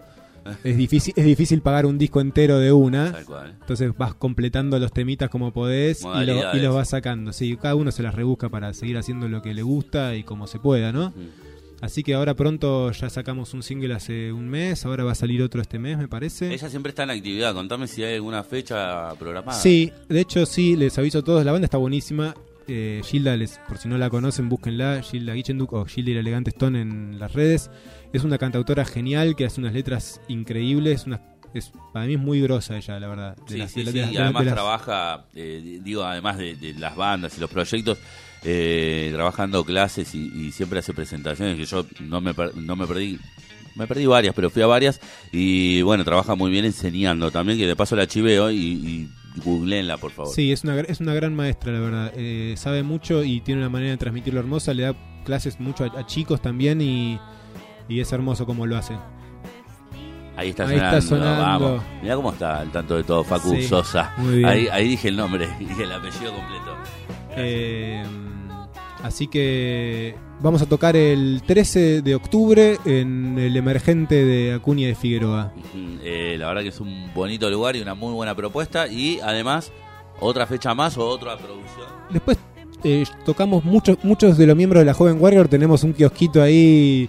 es 0.65 0.79
difícil, 0.79 1.13
es 1.15 1.27
difícil 1.27 1.61
pagar 1.61 1.85
un 1.85 1.99
disco 1.99 2.23
entero 2.23 2.59
de 2.59 2.73
una. 2.73 3.13
Entonces 3.61 3.93
vas 3.99 4.15
completando 4.15 4.79
los 4.79 4.93
temitas 4.93 5.29
como 5.29 5.53
podés 5.53 6.03
y, 6.03 6.59
los 6.59 6.75
vas 6.75 6.89
sacando. 6.89 7.35
Sí, 7.35 7.59
cada 7.61 7.75
uno 7.75 7.93
se 7.93 8.03
las 8.03 8.15
rebusca 8.15 8.49
para 8.49 8.73
seguir 8.73 8.97
haciendo 8.97 9.29
lo 9.29 9.43
que 9.43 9.53
le 9.53 9.61
gusta 9.61 10.15
y 10.15 10.23
como 10.23 10.47
se 10.47 10.59
pueda, 10.59 10.91
¿no? 10.91 11.13
Así 11.81 12.03
que 12.03 12.15
ahora 12.15 12.35
pronto 12.35 12.91
ya 12.93 13.09
sacamos 13.09 13.55
un 13.55 13.63
single 13.63 13.95
hace 13.95 14.33
un 14.33 14.49
mes, 14.49 14.85
ahora 14.85 15.05
va 15.05 15.13
a 15.13 15.15
salir 15.15 15.43
otro 15.43 15.63
este 15.63 15.79
mes, 15.79 15.97
me 15.97 16.09
parece. 16.09 16.53
Ella 16.53 16.69
siempre 16.69 16.91
está 16.91 17.05
en 17.05 17.11
actividad, 17.11 17.55
contame 17.55 17.87
si 17.87 18.03
hay 18.05 18.17
alguna 18.17 18.45
fecha 18.45 19.15
programada. 19.15 19.59
Sí, 19.59 19.91
de 20.09 20.21
hecho 20.21 20.45
sí, 20.45 20.77
les 20.77 20.99
aviso 20.99 21.21
a 21.21 21.23
todos, 21.23 21.45
la 21.45 21.53
banda 21.53 21.65
está 21.65 21.79
buenísima. 21.79 22.35
Eh, 22.69 23.01
Gilda, 23.03 23.37
les, 23.37 23.59
por 23.67 23.79
si 23.79 23.89
no 23.89 23.99
la 23.99 24.11
conocen, 24.11 24.49
búsquenla, 24.49 25.03
Gilda 25.03 25.35
Gichenduk 25.35 25.73
o 25.73 25.85
Gilda 25.87 26.11
y 26.11 26.15
la 26.15 26.21
Elegante 26.21 26.51
Stone 26.51 26.81
en 26.81 27.19
las 27.19 27.33
redes. 27.33 27.71
Es 28.13 28.25
una 28.25 28.39
cantautora 28.39 28.85
genial 28.85 29.35
que 29.35 29.47
hace 29.47 29.61
unas 29.61 29.73
letras 29.73 30.21
increíbles, 30.29 31.07
una, 31.07 31.21
es, 31.55 31.73
para 31.93 32.07
mí 32.07 32.15
es 32.15 32.21
muy 32.21 32.41
grosa 32.43 32.77
ella, 32.77 33.01
la 33.01 33.09
verdad. 33.09 33.37
sí, 33.47 33.67
sí, 33.67 33.87
sí, 33.87 33.99
y 33.99 34.17
además 34.19 34.45
trabaja, 34.47 35.25
eh, 35.35 35.81
digo, 35.83 36.05
además 36.05 36.37
de 36.37 36.75
las 36.79 36.95
bandas 36.95 37.37
y 37.39 37.41
los 37.41 37.51
proyectos 37.51 37.99
eh, 38.43 39.11
trabajando 39.13 39.65
clases 39.65 40.15
y, 40.15 40.53
siempre 40.53 40.79
hace 40.79 40.93
presentaciones 40.93 41.57
que 41.57 41.65
yo 41.65 41.87
no 42.01 42.21
me, 42.21 42.35
no 42.55 42.77
me 42.77 42.87
perdí. 42.87 43.19
Me 43.77 43.87
perdí 43.87 44.05
varias, 44.05 44.35
pero 44.35 44.51
fui 44.51 44.63
a 44.63 44.67
varias. 44.67 45.01
Y 45.33 45.83
bueno, 45.83 46.05
trabaja 46.05 46.35
muy 46.35 46.51
bien 46.51 46.65
enseñando 46.65 47.31
también, 47.31 47.57
que 47.57 47.67
de 47.67 47.77
paso 47.77 47.95
la 47.95 48.07
chiveo 48.07 48.51
y, 48.51 48.57
y 48.57 49.09
googleenla, 49.37 49.97
por 49.97 50.11
favor. 50.11 50.35
Sí, 50.35 50.53
es 50.53 50.65
una, 50.65 50.81
es 50.81 51.01
una 51.01 51.15
gran 51.15 51.35
maestra, 51.35 51.73
la 51.73 51.81
verdad. 51.81 52.13
Eh, 52.17 52.55
sabe 52.57 52.83
mucho 52.83 53.23
y 53.23 53.41
tiene 53.41 53.61
una 53.61 53.71
manera 53.71 53.93
de 53.93 53.97
transmitirlo 53.97 54.41
hermosa. 54.41 54.75
Le 54.75 54.85
da 54.85 54.95
clases 55.25 55.61
mucho 55.61 55.85
a, 55.85 56.07
chicos 56.07 56.41
también 56.41 56.81
y, 56.81 57.19
es 57.89 58.13
hermoso 58.13 58.47
como 58.47 58.67
lo 58.67 58.77
hace. 58.77 58.97
Ahí 60.37 60.51
está, 60.51 61.01
sonando, 61.01 61.43
Vamos. 61.43 61.83
Mirá 62.03 62.17
cómo 62.17 62.33
está 62.33 62.61
al 62.61 62.73
tanto 62.73 62.97
de 62.97 63.05
todo, 63.05 63.23
Facu 63.23 63.61
Sosa. 63.63 64.15
Ahí, 64.47 64.69
ahí 64.69 64.89
dije 64.89 65.09
el 65.09 65.17
nombre, 65.17 65.49
dije 65.59 65.83
el 65.83 65.93
apellido 65.93 66.33
completo. 66.33 66.77
Eh, 67.37 68.05
Así 69.03 69.29
que 69.29 70.15
vamos 70.41 70.61
a 70.63 70.67
tocar 70.67 70.95
el 70.95 71.43
13 71.47 72.03
de 72.03 72.15
octubre 72.15 72.77
en 72.85 73.39
el 73.39 73.57
emergente 73.57 74.25
de 74.25 74.53
Acuña 74.55 74.89
de 74.89 74.95
Figueroa. 74.95 75.53
Eh, 76.03 76.37
la 76.39 76.49
verdad 76.49 76.63
que 76.63 76.69
es 76.69 76.81
un 76.81 77.11
bonito 77.15 77.49
lugar 77.49 77.77
y 77.77 77.81
una 77.81 77.95
muy 77.95 78.13
buena 78.13 78.35
propuesta. 78.35 78.89
Y 78.89 79.19
además, 79.21 79.73
otra 80.21 80.47
fecha 80.47 80.75
más 80.75 80.99
o 80.99 81.07
otra 81.07 81.37
producción. 81.39 81.87
Después 82.11 82.37
eh, 82.85 83.05
tocamos 83.25 83.65
muchos, 83.65 83.97
muchos 84.03 84.37
de 84.37 84.47
los 84.47 84.57
miembros 84.57 84.83
de 84.83 84.87
la 84.87 84.95
Joven 84.95 85.21
Warrior. 85.21 85.49
Tenemos 85.49 85.83
un 85.83 85.95
kiosquito 85.95 86.43
ahí 86.43 87.09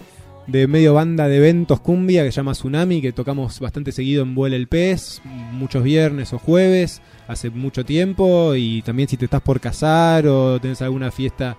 de 0.51 0.67
medio 0.67 0.93
banda 0.93 1.27
de 1.27 1.37
eventos 1.37 1.79
cumbia 1.79 2.23
que 2.23 2.31
se 2.31 2.37
llama 2.37 2.53
Tsunami, 2.53 3.01
que 3.01 3.11
tocamos 3.11 3.59
bastante 3.59 3.91
seguido 3.91 4.23
en 4.23 4.35
Vuela 4.35 4.55
el 4.55 4.67
Pez, 4.67 5.21
muchos 5.23 5.83
viernes 5.83 6.33
o 6.33 6.39
jueves 6.39 7.01
hace 7.27 7.49
mucho 7.49 7.85
tiempo 7.85 8.55
y 8.55 8.81
también 8.81 9.07
si 9.07 9.17
te 9.17 9.25
estás 9.25 9.41
por 9.41 9.59
casar 9.59 10.27
o 10.27 10.59
tenés 10.59 10.81
alguna 10.81 11.11
fiesta 11.11 11.57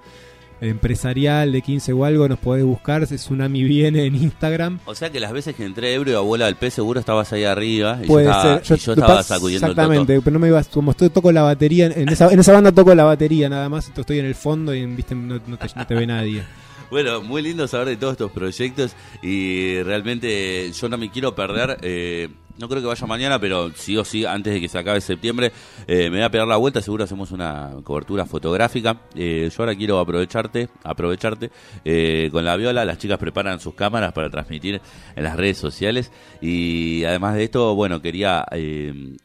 empresarial 0.63 1.51
de 1.51 1.61
15 1.61 1.93
o 1.93 2.05
algo, 2.05 2.29
nos 2.29 2.39
podés 2.39 2.65
buscar. 2.65 3.07
Tsunami 3.07 3.65
viene 3.65 4.07
en 4.07 4.15
Instagram. 4.15 4.79
O 4.87 4.95
sea 4.95 5.11
que 5.11 5.19
las 5.19 5.33
veces 5.33 5.57
que 5.57 5.65
entré 5.65 5.95
ebrio 5.95 6.19
a 6.19 6.21
bola 6.21 6.47
del 6.47 6.57
pez, 6.57 6.75
seguro 6.75 7.01
estabas 7.01 7.33
ahí 7.33 7.45
arriba. 7.45 7.99
Y 8.03 8.09
yo 8.09 8.21
estaba, 8.21 8.63
yo, 8.63 8.75
estaba 8.75 9.23
sacudiendo 9.23 9.67
Exactamente, 9.67 10.21
pero 10.21 10.35
no 10.35 10.39
me 10.39 10.49
ibas. 10.49 10.69
Como 10.69 10.93
estoy, 10.93 11.11
toco 11.11 11.33
la 11.33 11.43
batería, 11.43 11.87
en 11.87 12.09
esa, 12.09 12.33
en 12.33 12.39
esa 12.39 12.53
banda 12.53 12.71
toco 12.71 12.95
la 12.95 13.05
batería 13.05 13.49
nada 13.49 13.69
más. 13.69 13.91
Estoy 13.95 14.21
en 14.21 14.27
el 14.27 14.37
fondo 14.37 14.73
y 14.75 14.87
¿viste? 14.87 15.15
No, 15.15 15.41
te, 15.41 15.51
no 15.51 15.87
te 15.87 15.95
ve 15.95 16.07
nadie. 16.07 16.45
Bueno, 16.93 17.23
muy 17.23 17.41
lindo 17.41 17.67
saber 17.67 17.89
de 17.89 17.97
todos 17.97 18.13
estos 18.13 18.31
proyectos 18.33 18.95
y 19.23 19.83
realmente 19.83 20.71
yo 20.73 20.91
no 20.91 20.99
me 20.99 21.11
quiero 21.11 21.35
perder. 21.35 21.79
Eh, 21.81 22.29
no 22.59 22.69
creo 22.69 22.83
que 22.83 22.87
vaya 22.87 23.07
mañana, 23.07 23.39
pero 23.39 23.71
sí 23.75 23.97
o 23.97 24.05
sí, 24.05 24.25
antes 24.25 24.53
de 24.53 24.61
que 24.61 24.69
se 24.69 24.79
acabe 24.79 25.01
septiembre, 25.01 25.53
eh, 25.87 26.11
me 26.11 26.19
voy 26.19 26.23
a 26.23 26.31
pegar 26.31 26.47
la 26.47 26.57
vuelta, 26.57 26.83
seguro 26.83 27.05
hacemos 27.05 27.33
una 27.33 27.73
cobertura 27.83 28.27
fotográfica. 28.27 29.01
Eh, 29.15 29.51
yo 29.51 29.63
ahora 29.63 29.75
quiero 29.75 29.99
aprovecharte, 29.99 30.69
aprovecharte 30.85 31.51
eh, 31.85 32.29
con 32.31 32.45
la 32.45 32.57
viola, 32.57 32.85
las 32.85 32.99
chicas 32.99 33.19
preparan 33.19 33.59
sus 33.59 33.75
cámaras 33.75 34.13
para 34.13 34.29
transmitir 34.31 34.81
en 35.17 35.25
las 35.25 35.37
redes 35.37 35.59
sociales 35.59 36.13
y 36.41 37.05
además 37.05 37.37
de 37.37 37.45
esto, 37.45 37.75
bueno, 37.75 38.03
quería 38.03 38.45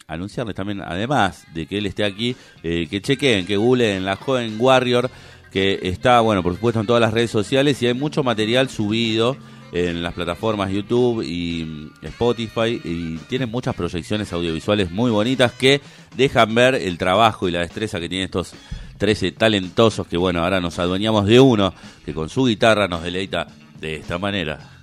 anunciarles 0.07 0.55
también, 0.55 0.81
además 0.81 1.45
de 1.53 1.67
que 1.67 1.77
él 1.79 1.85
esté 1.85 2.05
aquí, 2.05 2.35
que 2.61 3.01
chequen, 3.01 3.45
que 3.45 3.55
en 3.55 4.05
la 4.05 4.15
joven 4.15 4.55
Warrior, 4.57 5.09
que 5.51 5.79
está, 5.83 6.19
bueno, 6.21 6.43
por 6.43 6.53
supuesto 6.53 6.79
en 6.79 6.87
todas 6.87 7.01
las 7.01 7.13
redes 7.13 7.31
sociales 7.31 7.81
y 7.81 7.87
hay 7.87 7.93
mucho 7.93 8.23
material 8.23 8.69
subido 8.69 9.37
en 9.71 10.01
las 10.01 10.13
plataformas 10.13 10.71
YouTube 10.71 11.23
y 11.23 11.65
mm, 11.65 12.05
Spotify 12.05 12.81
y 12.83 13.17
tienen 13.29 13.49
muchas 13.49 13.75
proyecciones 13.75 14.31
audiovisuales 14.31 14.91
muy 14.91 15.11
bonitas 15.11 15.51
que 15.51 15.81
dejan 16.15 16.55
ver 16.55 16.75
el 16.75 16.97
trabajo 16.97 17.47
y 17.47 17.51
la 17.51 17.59
destreza 17.59 17.99
que 17.99 18.09
tienen 18.09 18.25
estos 18.25 18.53
13 18.97 19.33
talentosos 19.33 20.07
que 20.07 20.17
bueno, 20.17 20.43
ahora 20.43 20.61
nos 20.61 20.79
adueñamos 20.79 21.25
de 21.25 21.39
uno 21.39 21.73
que 22.05 22.13
con 22.13 22.29
su 22.29 22.45
guitarra 22.45 22.87
nos 22.87 23.03
deleita 23.03 23.47
de 23.79 23.97
esta 23.97 24.17
manera. 24.17 24.76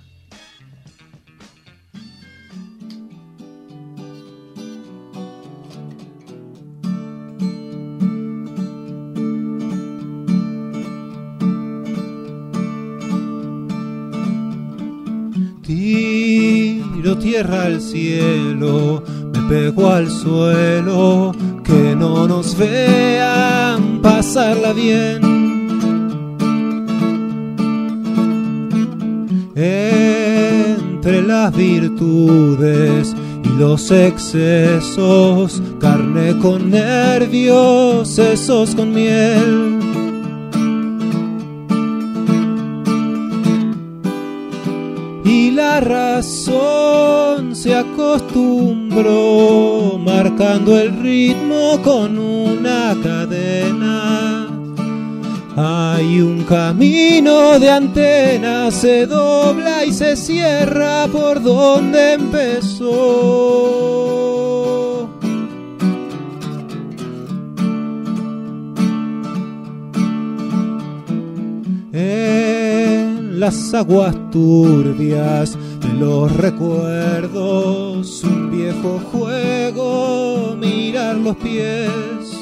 Tierra 17.13 17.65
al 17.65 17.79
cielo, 17.79 19.03
me 19.31 19.39
pego 19.47 19.91
al 19.91 20.09
suelo, 20.09 21.31
que 21.63 21.95
no 21.95 22.27
nos 22.27 22.57
vean 22.57 24.01
pasarla 24.01 24.73
bien. 24.73 25.21
Entre 29.55 31.21
las 31.21 31.55
virtudes 31.55 33.15
y 33.43 33.49
los 33.59 33.91
excesos, 33.91 35.61
carne 35.79 36.35
con 36.39 36.71
nervios, 36.71 38.09
sesos 38.09 38.73
con 38.73 38.91
miel 38.93 40.04
la 45.55 45.79
razón 45.79 47.55
se 47.55 47.73
acostumbra 47.73 48.55
hombro, 48.95 49.99
marcando 49.99 50.77
el 50.77 51.01
ritmo 51.01 51.81
con 51.83 52.17
una 52.17 52.95
cadena. 53.01 54.47
Hay 55.57 56.19
un 56.19 56.43
camino 56.43 57.57
de 57.59 57.71
antenas, 57.71 58.73
se 58.73 59.05
dobla 59.05 59.85
y 59.85 59.93
se 59.93 60.17
cierra 60.17 61.07
por 61.07 61.41
donde 61.41 62.13
empezó. 62.13 64.14
Las 73.45 73.75
aguas 73.75 74.15
turbias 74.31 75.55
de 75.79 75.93
los 75.99 76.35
recuerdos, 76.35 78.23
un 78.23 78.49
viejo 78.49 78.99
juego, 79.11 80.55
mirar 80.59 81.15
los 81.17 81.35
pies 81.37 82.41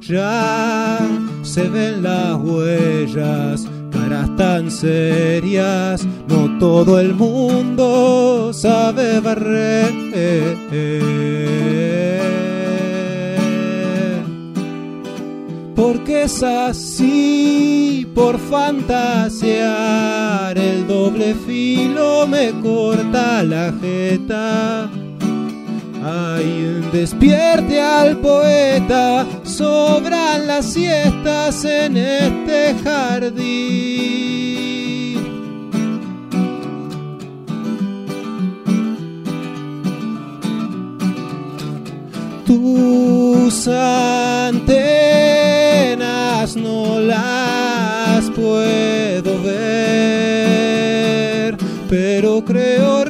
ya 0.00 0.98
se 1.42 1.68
ven 1.68 2.02
las 2.02 2.34
huellas, 2.34 3.68
caras 3.92 4.34
tan 4.36 4.68
serias, 4.68 6.04
no 6.26 6.58
todo 6.58 6.98
el 6.98 7.14
mundo 7.14 8.52
sabe 8.52 9.20
barrer. 9.20 9.80
Porque 15.80 16.24
es 16.24 16.42
así, 16.42 18.06
por 18.14 18.38
fantasear, 18.38 19.38
el 20.58 20.86
doble 20.86 21.34
filo 21.46 22.26
me 22.26 22.50
corta 22.60 23.42
la 23.42 23.72
jeta 23.80 24.90
Ay, 26.04 26.82
despierte 26.92 27.80
al 27.80 28.18
poeta, 28.18 29.26
sobran 29.42 30.46
las 30.46 30.66
siestas 30.66 31.64
en 31.64 31.96
este 31.96 32.74
jardín. 32.84 34.00
Las 48.20 48.30
puedo 48.32 49.42
ver, 49.42 49.56
pero 51.88 52.44
creo 52.44 53.04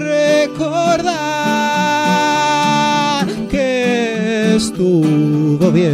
estuvo 4.54 5.72
bien. 5.72 5.90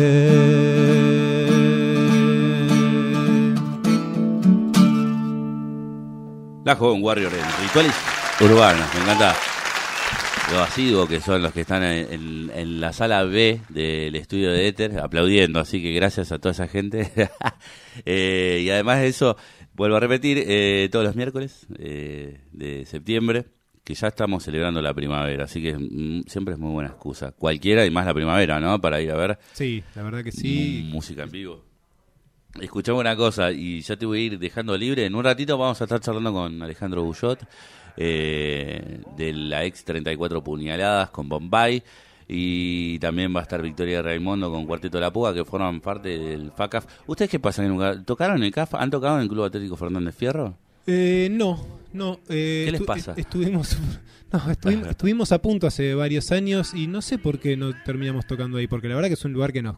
La 6.64 6.76
joven 6.76 7.02
Warrior 7.02 7.32
en 7.32 7.62
rituales 7.62 7.94
urbanos, 8.40 8.86
me 8.94 9.00
encanta. 9.00 9.55
Los 10.52 10.60
asiduos 10.60 11.08
que 11.08 11.20
son 11.20 11.42
los 11.42 11.52
que 11.52 11.62
están 11.62 11.82
en, 11.82 12.80
la 12.80 12.92
sala 12.92 13.24
B 13.24 13.60
del 13.68 14.14
estudio 14.14 14.52
de 14.52 14.68
Éter 14.68 14.98
aplaudiendo, 15.00 15.58
así 15.58 15.82
que 15.82 15.92
gracias 15.92 16.30
a 16.30 16.38
toda 16.38 16.52
esa 16.52 16.68
gente. 16.68 17.10
Eh, 18.04 18.60
y 18.62 18.68
además 18.68 19.00
de 19.00 19.06
eso, 19.06 19.38
vuelvo 19.72 19.96
a 19.96 20.00
repetir, 20.00 20.44
eh, 20.46 20.90
todos 20.92 21.02
los 21.02 21.16
miércoles 21.16 21.66
eh, 21.78 22.42
de 22.52 22.84
septiembre 22.84 23.46
que 23.82 23.94
ya 23.94 24.08
estamos 24.08 24.44
celebrando 24.44 24.82
la 24.82 24.92
primavera, 24.92 25.44
así 25.44 25.62
que 25.62 25.78
mm, 25.78 26.24
siempre 26.26 26.52
es 26.52 26.60
muy 26.60 26.72
buena 26.72 26.90
excusa. 26.90 27.32
Cualquiera 27.32 27.86
y 27.86 27.90
más 27.90 28.04
la 28.04 28.12
primavera, 28.12 28.60
¿no? 28.60 28.78
Para 28.82 29.00
ir 29.00 29.10
a 29.12 29.16
ver. 29.16 29.38
Sí, 29.54 29.82
la 29.94 30.02
verdad 30.02 30.22
que 30.22 30.30
sí. 30.30 30.86
Música 30.92 31.22
en 31.22 31.30
vivo. 31.30 31.64
Escuchame 32.60 32.98
una 32.98 33.16
cosa, 33.16 33.50
y 33.52 33.80
ya 33.80 33.96
te 33.96 34.04
voy 34.04 34.18
a 34.18 34.22
ir 34.24 34.38
dejando 34.38 34.76
libre. 34.76 35.06
En 35.06 35.14
un 35.14 35.24
ratito 35.24 35.56
vamos 35.56 35.80
a 35.80 35.84
estar 35.84 36.00
charlando 36.00 36.32
con 36.32 36.62
Alejandro 36.62 37.02
Bullot, 37.02 37.46
eh, 37.96 39.00
de 39.16 39.32
la 39.32 39.64
ex 39.64 39.84
34 39.84 40.42
puñaladas 40.42 41.10
con 41.10 41.28
Bombay. 41.28 41.82
Y 42.28 42.98
también 42.98 43.34
va 43.34 43.40
a 43.40 43.42
estar 43.42 43.62
Victoria 43.62 44.02
Raimondo 44.02 44.50
con 44.50 44.66
Cuarteto 44.66 44.98
La 44.98 45.12
Puga, 45.12 45.32
que 45.32 45.44
forman 45.44 45.80
parte 45.80 46.18
del 46.18 46.50
FACAF. 46.50 46.86
¿Ustedes 47.06 47.30
qué 47.30 47.38
pasan 47.38 47.66
en 47.66 47.72
lugar? 47.72 48.04
¿Tocaron 48.04 48.38
en 48.38 48.44
el 48.44 48.50
CAF? 48.50 48.74
¿Han 48.74 48.90
tocado 48.90 49.16
en 49.16 49.22
el 49.22 49.28
Club 49.28 49.44
Atlético 49.44 49.76
Fernández 49.76 50.14
Fierro? 50.16 50.56
Eh, 50.86 51.28
no, 51.30 51.64
no. 51.92 52.20
Eh, 52.28 52.64
¿Qué 52.66 52.72
les 52.72 52.82
pasa? 52.82 53.14
Estuvimos, 53.16 53.76
estuvimos, 54.90 55.32
a 55.32 55.40
punto 55.40 55.66
hace 55.66 55.94
varios 55.94 56.32
años 56.32 56.74
y 56.74 56.86
no 56.86 57.02
sé 57.02 57.18
por 57.18 57.38
qué 57.38 57.56
no 57.56 57.70
terminamos 57.84 58.26
tocando 58.26 58.58
ahí, 58.58 58.66
porque 58.66 58.88
la 58.88 58.96
verdad 58.96 59.08
que 59.08 59.14
es 59.14 59.24
un 59.24 59.32
lugar 59.32 59.52
que 59.52 59.62
nos 59.62 59.76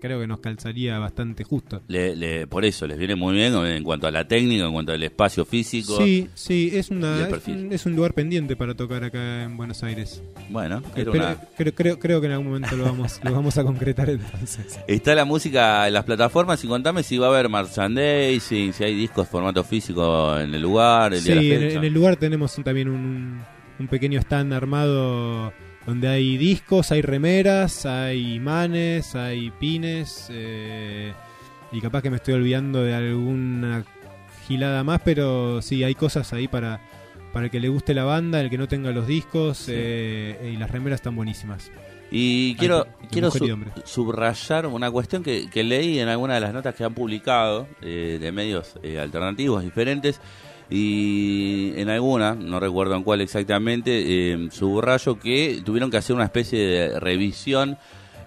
creo 0.00 0.20
que 0.20 0.26
nos 0.26 0.40
calzaría 0.40 0.98
bastante 0.98 1.44
justo. 1.44 1.82
Le, 1.88 2.46
por 2.46 2.64
eso, 2.64 2.86
les 2.86 2.98
viene 2.98 3.14
muy 3.14 3.34
bien 3.34 3.54
en 3.54 3.84
cuanto 3.84 4.06
a 4.06 4.10
la 4.10 4.26
técnica, 4.26 4.64
en 4.64 4.72
cuanto 4.72 4.92
al 4.92 5.02
espacio 5.02 5.44
físico. 5.44 5.98
Sí, 5.98 6.28
sí, 6.34 6.70
es, 6.72 6.90
una, 6.90 7.28
es, 7.70 7.86
un, 7.86 7.94
lugar 7.94 8.14
pendiente 8.14 8.56
para 8.56 8.74
tocar 8.74 9.04
acá 9.04 9.44
en 9.44 9.56
Buenos 9.56 9.82
Aires. 9.82 10.22
Bueno, 10.48 10.82
creo, 10.94 11.72
creo, 11.74 11.98
creo, 11.98 12.20
que 12.20 12.26
en 12.26 12.32
algún 12.32 12.48
momento 12.48 12.76
lo 12.76 12.84
vamos, 12.84 13.20
lo 13.22 13.32
vamos 13.32 13.58
a 13.58 13.64
concretar 13.64 14.10
entonces. 14.10 14.80
Está 14.88 15.14
la 15.14 15.24
música 15.24 15.86
en 15.86 15.94
las 15.94 16.04
plataformas 16.04 16.62
y 16.64 16.68
contame 16.68 17.02
si 17.02 17.18
va 17.18 17.26
a 17.26 17.30
haber 17.30 17.48
merchandising, 17.48 18.72
si 18.72 18.84
hay 18.84 18.94
discos 18.94 19.28
formato 19.28 19.62
físico 19.62 20.38
en 20.38 20.54
el 20.54 20.62
lugar. 20.62 21.14
sí, 21.16 21.30
En, 21.52 21.84
el 21.84 21.92
lugar 21.92 22.16
tenemos 22.16 22.54
también 22.64 22.88
un, 22.88 23.42
un 23.78 23.88
pequeño 23.88 24.20
stand 24.20 24.52
armado 24.52 25.52
donde 25.86 26.08
hay 26.08 26.36
discos, 26.36 26.92
hay 26.92 27.02
remeras, 27.02 27.86
hay 27.86 28.34
imanes, 28.34 29.14
hay 29.14 29.50
pines, 29.50 30.28
eh, 30.30 31.12
y 31.72 31.80
capaz 31.80 32.02
que 32.02 32.10
me 32.10 32.16
estoy 32.16 32.34
olvidando 32.34 32.82
de 32.82 32.94
alguna 32.94 33.84
gilada 34.46 34.84
más, 34.84 35.00
pero 35.04 35.62
sí, 35.62 35.82
hay 35.84 35.94
cosas 35.94 36.32
ahí 36.32 36.48
para, 36.48 36.80
para 37.32 37.46
el 37.46 37.50
que 37.50 37.60
le 37.60 37.68
guste 37.68 37.94
la 37.94 38.04
banda, 38.04 38.40
el 38.40 38.50
que 38.50 38.58
no 38.58 38.68
tenga 38.68 38.90
los 38.90 39.06
discos, 39.06 39.66
eh, 39.68 40.52
y 40.52 40.56
las 40.56 40.70
remeras 40.70 40.98
están 40.98 41.16
buenísimas. 41.16 41.70
Y 42.12 42.56
quiero, 42.56 42.88
quiero 43.08 43.30
subrayar 43.84 44.66
una 44.66 44.90
cuestión 44.90 45.22
que, 45.22 45.48
leí 45.54 46.00
en 46.00 46.08
alguna 46.08 46.34
de 46.34 46.40
las 46.40 46.52
notas 46.52 46.74
que 46.74 46.82
han 46.82 46.92
publicado 46.92 47.68
eh, 47.80 48.18
de 48.20 48.32
medios 48.32 48.74
alternativos 49.00 49.62
diferentes 49.62 50.20
y 50.70 51.72
en 51.76 51.90
alguna, 51.90 52.34
no 52.34 52.60
recuerdo 52.60 52.94
en 52.94 53.02
cuál 53.02 53.20
exactamente, 53.20 54.32
eh, 54.32 54.48
subrayo 54.50 55.18
que 55.18 55.62
tuvieron 55.64 55.90
que 55.90 55.96
hacer 55.96 56.14
una 56.14 56.24
especie 56.24 56.58
de 56.60 57.00
revisión 57.00 57.76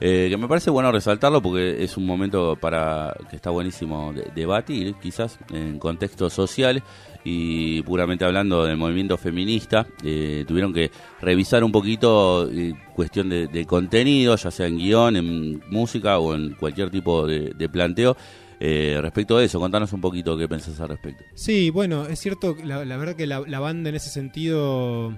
eh, 0.06 0.28
que 0.30 0.36
me 0.36 0.50
parece 0.50 0.70
bueno 0.70 0.92
resaltarlo 0.92 1.42
porque 1.42 1.82
es 1.82 1.96
un 1.96 2.06
momento 2.06 2.58
para 2.60 3.16
que 3.30 3.38
está 3.38 3.52
buenísimo 3.52 4.14
debatir, 4.36 4.96
quizás 4.96 5.40
en 5.54 5.80
contexto 5.80 6.30
social 6.30 6.84
y 7.24 7.82
puramente 7.84 8.26
hablando 8.26 8.66
del 8.66 8.76
movimiento 8.76 9.18
feminista, 9.18 9.88
eh, 10.04 10.44
tuvieron 10.46 10.74
que 10.74 10.92
revisar 11.22 11.64
un 11.64 11.72
poquito 11.72 12.50
eh, 12.52 12.74
cuestión 12.94 13.30
de, 13.30 13.66
contenido, 13.66 14.36
ya 14.36 14.52
sea 14.52 14.68
en 14.68 14.78
guion, 14.78 15.16
en 15.16 15.64
música 15.70 16.20
o 16.20 16.36
en 16.36 16.56
cualquier 16.56 16.90
tipo 16.90 17.26
de, 17.26 17.54
de 17.56 17.70
planteo 17.70 18.18
eh, 18.66 18.98
respecto 19.02 19.36
a 19.36 19.44
eso, 19.44 19.60
contanos 19.60 19.92
un 19.92 20.00
poquito 20.00 20.38
qué 20.38 20.48
pensás 20.48 20.80
al 20.80 20.88
respecto. 20.88 21.26
Sí, 21.34 21.70
bueno, 21.70 22.06
es 22.06 22.18
cierto, 22.18 22.56
la, 22.64 22.78
verdad 22.96 23.14
que 23.18 23.28
la, 23.28 23.60
banda 23.60 23.90
en 23.90 23.96
ese 23.96 24.10
sentido, 24.10 25.14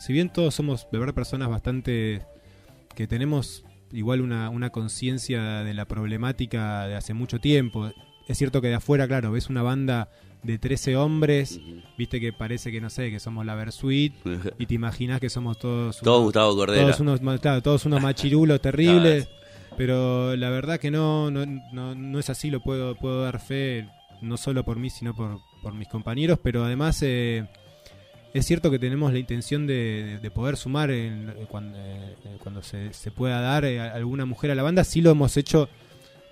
si 0.00 0.12
bien 0.12 0.30
todos 0.30 0.56
somos 0.56 0.88
de 0.90 0.98
verdad 0.98 1.14
personas 1.14 1.48
bastante 1.48 2.22
que 2.96 3.06
tenemos 3.06 3.64
igual 3.92 4.20
una, 4.20 4.50
una 4.50 4.70
conciencia 4.70 5.62
de 5.62 5.74
la 5.74 5.84
problemática 5.84 6.88
de 6.88 6.96
hace 6.96 7.14
mucho 7.14 7.38
tiempo, 7.38 7.88
es 8.26 8.36
cierto 8.36 8.60
que 8.60 8.66
de 8.66 8.74
afuera, 8.74 9.06
claro, 9.06 9.30
ves 9.30 9.48
una 9.48 9.62
banda 9.62 10.10
de 10.42 10.58
13 10.58 10.96
hombres, 10.96 11.60
viste 11.96 12.18
que 12.18 12.32
parece 12.32 12.72
que 12.72 12.80
no 12.80 12.90
sé, 12.90 13.12
que 13.12 13.20
somos 13.20 13.46
la 13.46 13.54
Versuit 13.54 14.12
y 14.58 14.66
te 14.66 14.74
imaginas 14.74 15.20
que 15.20 15.30
somos 15.30 15.56
todos 15.56 16.00
todos 16.00 16.24
Gustavo 16.24 16.56
Cordera. 16.56 16.82
Todos 16.82 16.98
unos, 16.98 17.20
claro, 17.40 17.62
todos 17.62 17.86
unos 17.86 18.02
machirulos 18.02 18.60
terribles. 18.62 19.28
Pero 19.78 20.34
la 20.34 20.50
verdad 20.50 20.80
que 20.80 20.90
no, 20.90 21.30
no, 21.30 21.46
no, 21.46 22.18
es 22.18 22.28
así, 22.30 22.50
lo 22.50 22.58
puedo, 22.58 22.96
puedo 22.96 23.22
dar 23.22 23.38
fe, 23.38 23.88
no 24.20 24.36
solo 24.36 24.64
por 24.64 24.76
mí, 24.76 24.90
sino 24.90 25.14
por, 25.14 25.38
por 25.62 25.72
mis 25.72 25.86
compañeros, 25.86 26.40
pero 26.42 26.64
además 26.64 27.00
eh, 27.02 27.46
es 28.34 28.44
cierto 28.44 28.72
que 28.72 28.80
tenemos 28.80 29.12
la 29.12 29.20
intención 29.20 29.68
de, 29.68 30.18
de 30.20 30.30
poder 30.32 30.56
sumar 30.56 30.90
en, 30.90 31.32
cuando, 31.48 31.78
eh, 31.78 32.16
cuando 32.42 32.60
se, 32.60 32.92
se, 32.92 33.12
pueda 33.12 33.40
dar 33.40 33.64
eh, 33.64 33.78
alguna 33.78 34.24
mujer 34.26 34.50
a 34.50 34.56
la 34.56 34.64
banda, 34.64 34.82
sí 34.82 35.00
lo 35.00 35.12
hemos 35.12 35.36
hecho, 35.36 35.68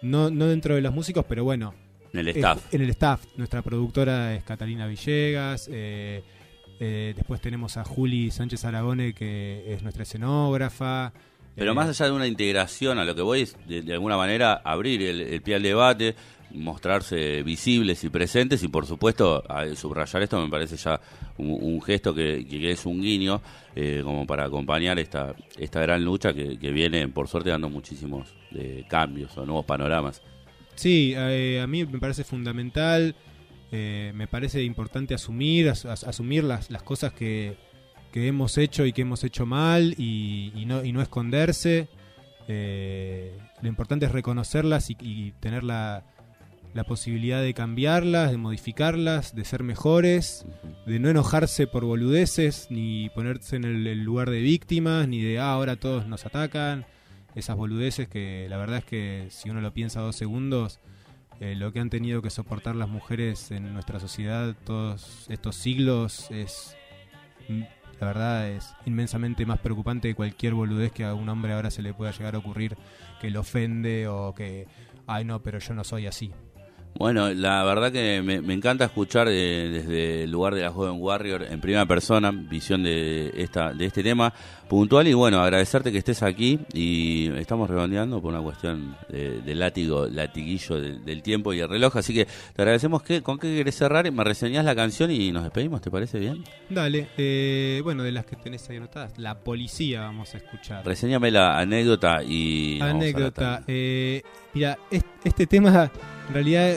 no, 0.02 0.28
no 0.28 0.48
dentro 0.48 0.74
de 0.74 0.80
los 0.80 0.92
músicos, 0.92 1.24
pero 1.28 1.44
bueno. 1.44 1.72
En 2.12 2.18
el 2.18 2.28
staff. 2.28 2.74
en 2.74 2.80
el 2.80 2.90
staff. 2.90 3.26
Nuestra 3.36 3.62
productora 3.62 4.34
es 4.34 4.42
Catalina 4.42 4.88
Villegas. 4.88 5.70
después 6.80 7.40
tenemos 7.40 7.76
a 7.76 7.84
Juli 7.84 8.32
Sánchez 8.32 8.64
Aragone, 8.64 9.14
que 9.14 9.72
es 9.72 9.84
nuestra 9.84 10.02
escenógrafa. 10.02 11.12
Pero 11.56 11.74
más 11.74 11.88
allá 11.88 12.06
de 12.06 12.12
una 12.12 12.26
integración, 12.26 12.98
a 12.98 13.04
lo 13.04 13.14
que 13.14 13.22
voy 13.22 13.40
es 13.42 13.56
de, 13.66 13.92
alguna 13.92 14.16
manera 14.16 14.60
abrir 14.62 15.02
el, 15.02 15.40
pie 15.42 15.56
al 15.56 15.62
debate. 15.62 16.14
mostrarse 16.52 17.42
visibles 17.42 18.04
y 18.04 18.08
presentes 18.08 18.62
y 18.62 18.68
por 18.68 18.86
supuesto 18.86 19.42
subrayar 19.74 20.22
esto 20.22 20.40
me 20.40 20.48
parece 20.48 20.76
ya 20.76 20.98
un, 21.38 21.82
gesto 21.82 22.14
que, 22.14 22.46
es 22.70 22.86
un 22.86 23.02
guiño 23.02 23.42
eh, 23.74 24.00
como 24.04 24.24
para 24.26 24.44
acompañar 24.44 24.96
esta 25.00 25.34
esta 25.58 25.80
gran 25.80 26.04
lucha 26.04 26.32
que, 26.32 26.70
viene 26.70 27.08
por 27.08 27.26
suerte 27.26 27.50
dando 27.50 27.68
muchísimos 27.68 28.32
eh, 28.54 28.84
cambios 28.88 29.36
o 29.36 29.44
nuevos 29.44 29.66
panoramas 29.66 30.22
sí 30.76 31.14
eh, 31.16 31.60
a 31.60 31.66
mí 31.66 31.84
me 31.84 31.98
parece 31.98 32.22
fundamental 32.22 33.16
me 33.72 34.26
parece 34.28 34.62
importante 34.62 35.14
asumir 35.14 35.68
asumir 35.68 36.44
las, 36.44 36.70
las 36.70 36.84
cosas 36.84 37.12
que, 37.12 37.56
que 38.16 38.28
hemos 38.28 38.56
hecho 38.56 38.86
y 38.86 38.94
que 38.94 39.02
hemos 39.02 39.24
hecho 39.24 39.44
mal 39.44 39.94
y, 39.98 40.64
no, 40.66 40.82
y 40.82 40.92
no 40.92 41.02
esconderse 41.02 41.86
lo 42.48 43.68
importante 43.68 44.06
es 44.06 44.12
reconocerlas 44.12 44.88
y 44.88 45.32
tener 45.40 45.64
la, 45.64 46.02
la 46.76 46.84
posibilidad 46.84 47.42
de 47.42 47.54
cambiarlas, 47.54 48.30
de 48.30 48.36
modificarlas, 48.36 49.34
de 49.34 49.44
ser 49.44 49.62
mejores, 49.62 50.46
de 50.86 50.98
no 50.98 51.08
enojarse 51.08 51.66
por 51.66 51.84
boludeces, 51.84 52.68
ni 52.70 53.08
ponerse 53.14 53.56
en 53.56 53.64
el, 53.64 54.02
lugar 54.02 54.30
de 54.30 54.40
víctimas, 54.40 55.08
ni 55.08 55.22
de 55.22 55.38
ah, 55.38 55.52
ahora 55.52 55.76
todos 55.76 56.06
nos 56.06 56.26
atacan. 56.26 56.84
Esas 57.34 57.56
boludeces 57.56 58.08
que 58.08 58.46
la 58.48 58.58
verdad 58.58 58.78
es 58.78 58.84
que 58.84 59.26
si 59.30 59.48
uno 59.50 59.60
lo 59.60 59.72
piensa 59.72 60.00
dos 60.00 60.16
segundos, 60.16 60.80
eh, 61.40 61.54
lo 61.54 61.72
que 61.72 61.80
han 61.80 61.90
tenido 61.90 62.22
que 62.22 62.30
soportar 62.30 62.76
las 62.76 62.88
mujeres 62.88 63.50
en 63.50 63.72
nuestra 63.72 64.00
sociedad 64.00 64.54
todos 64.64 65.26
estos 65.28 65.56
siglos 65.56 66.30
es, 66.30 66.76
la 68.00 68.06
verdad, 68.06 68.50
es 68.50 68.74
inmensamente 68.84 69.46
más 69.46 69.58
preocupante 69.58 70.08
que 70.08 70.14
cualquier 70.14 70.54
boludez 70.54 70.92
que 70.92 71.04
a 71.04 71.14
un 71.14 71.28
hombre 71.28 71.52
ahora 71.52 71.70
se 71.70 71.82
le 71.82 71.94
pueda 71.94 72.12
llegar 72.12 72.34
a 72.34 72.38
ocurrir 72.38 72.76
que 73.20 73.30
lo 73.30 73.40
ofende 73.40 74.08
o 74.08 74.34
que, 74.34 74.66
ay 75.06 75.24
no, 75.24 75.42
pero 75.42 75.58
yo 75.58 75.74
no 75.74 75.84
soy 75.84 76.06
así. 76.06 76.32
Bueno, 76.98 77.32
la 77.34 77.62
verdad 77.64 77.92
que 77.92 78.22
me, 78.22 78.54
encanta 78.54 78.86
escuchar 78.86 79.28
eh, 79.28 79.68
desde 79.70 80.24
el 80.24 80.30
lugar 80.30 80.54
de 80.54 80.62
la 80.62 80.70
joven 80.70 80.96
Warrior 80.98 81.42
en 81.42 81.60
primera 81.60 81.84
persona, 81.84 82.30
visión 82.30 82.82
de 82.82 83.32
esta 83.36 83.72
de 83.74 83.84
este 83.84 84.02
tema 84.02 84.32
puntual 84.68 85.06
y 85.06 85.12
bueno, 85.12 85.40
agradecerte 85.40 85.92
que 85.92 85.98
estés 85.98 86.22
aquí 86.22 86.58
y 86.72 87.30
estamos 87.36 87.68
redondeando 87.68 88.20
por 88.20 88.32
una 88.32 88.42
cuestión 88.42 88.96
de, 89.08 89.54
látigo, 89.54 90.06
latiguillo 90.06 90.80
del, 90.80 91.22
tiempo 91.22 91.52
y 91.52 91.60
el 91.60 91.68
reloj, 91.68 91.96
así 91.96 92.14
que 92.14 92.24
te 92.24 92.62
agradecemos 92.62 93.02
que 93.02 93.22
con 93.22 93.38
qué 93.38 93.54
querés 93.54 93.76
cerrar, 93.76 94.10
me 94.10 94.24
reseñás 94.24 94.64
la 94.64 94.74
canción 94.74 95.10
y 95.10 95.30
nos 95.32 95.44
despedimos, 95.44 95.80
¿te 95.80 95.90
parece 95.90 96.18
bien? 96.18 96.44
Dale, 96.68 97.08
eh, 97.16 97.80
bueno, 97.84 98.02
de 98.02 98.12
las 98.12 98.26
que 98.26 98.36
tenés 98.36 98.68
ahí 98.70 98.78
anotadas, 98.78 99.18
La 99.18 99.38
Policía 99.38 100.00
vamos 100.00 100.34
a 100.34 100.38
escuchar. 100.38 100.84
Reseñame 100.84 101.30
la 101.30 101.58
anécdota 101.58 102.22
y... 102.24 102.80
Anécdota, 102.80 103.62
eh, 103.66 104.22
mira, 104.52 104.78
este 104.90 105.46
tema 105.46 105.90
en 106.28 106.34
realidad 106.34 106.76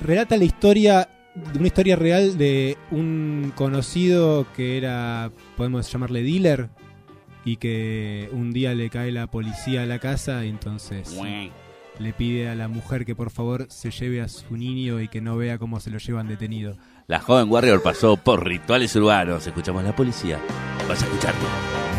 relata 0.00 0.36
la 0.36 0.44
historia 0.44 1.08
una 1.54 1.66
historia 1.66 1.96
real 1.96 2.36
de 2.36 2.76
un 2.90 3.52
conocido 3.54 4.46
que 4.54 4.76
era, 4.76 5.30
podemos 5.56 5.90
llamarle 5.90 6.22
dealer, 6.22 6.68
y 7.44 7.56
que 7.56 8.28
un 8.32 8.52
día 8.52 8.74
le 8.74 8.90
cae 8.90 9.12
la 9.12 9.26
policía 9.26 9.82
a 9.82 9.86
la 9.86 9.98
casa 9.98 10.44
y 10.44 10.48
entonces 10.48 11.18
le 11.98 12.12
pide 12.12 12.48
a 12.48 12.54
la 12.54 12.68
mujer 12.68 13.04
que 13.04 13.14
por 13.14 13.30
favor 13.30 13.66
se 13.68 13.90
lleve 13.90 14.20
a 14.20 14.28
su 14.28 14.56
niño 14.56 15.00
y 15.00 15.08
que 15.08 15.20
no 15.20 15.36
vea 15.36 15.58
cómo 15.58 15.80
se 15.80 15.90
lo 15.90 15.98
llevan 15.98 16.28
detenido. 16.28 16.76
La 17.06 17.20
joven 17.20 17.50
Warrior 17.50 17.82
pasó 17.82 18.16
por 18.16 18.46
rituales 18.46 18.94
urbanos. 18.96 19.46
Escuchamos 19.46 19.82
a 19.82 19.88
la 19.88 19.96
policía. 19.96 20.38
Vas 20.88 21.02
a 21.02 21.06
escucharte. 21.06 21.91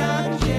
Tierra 0.00 0.49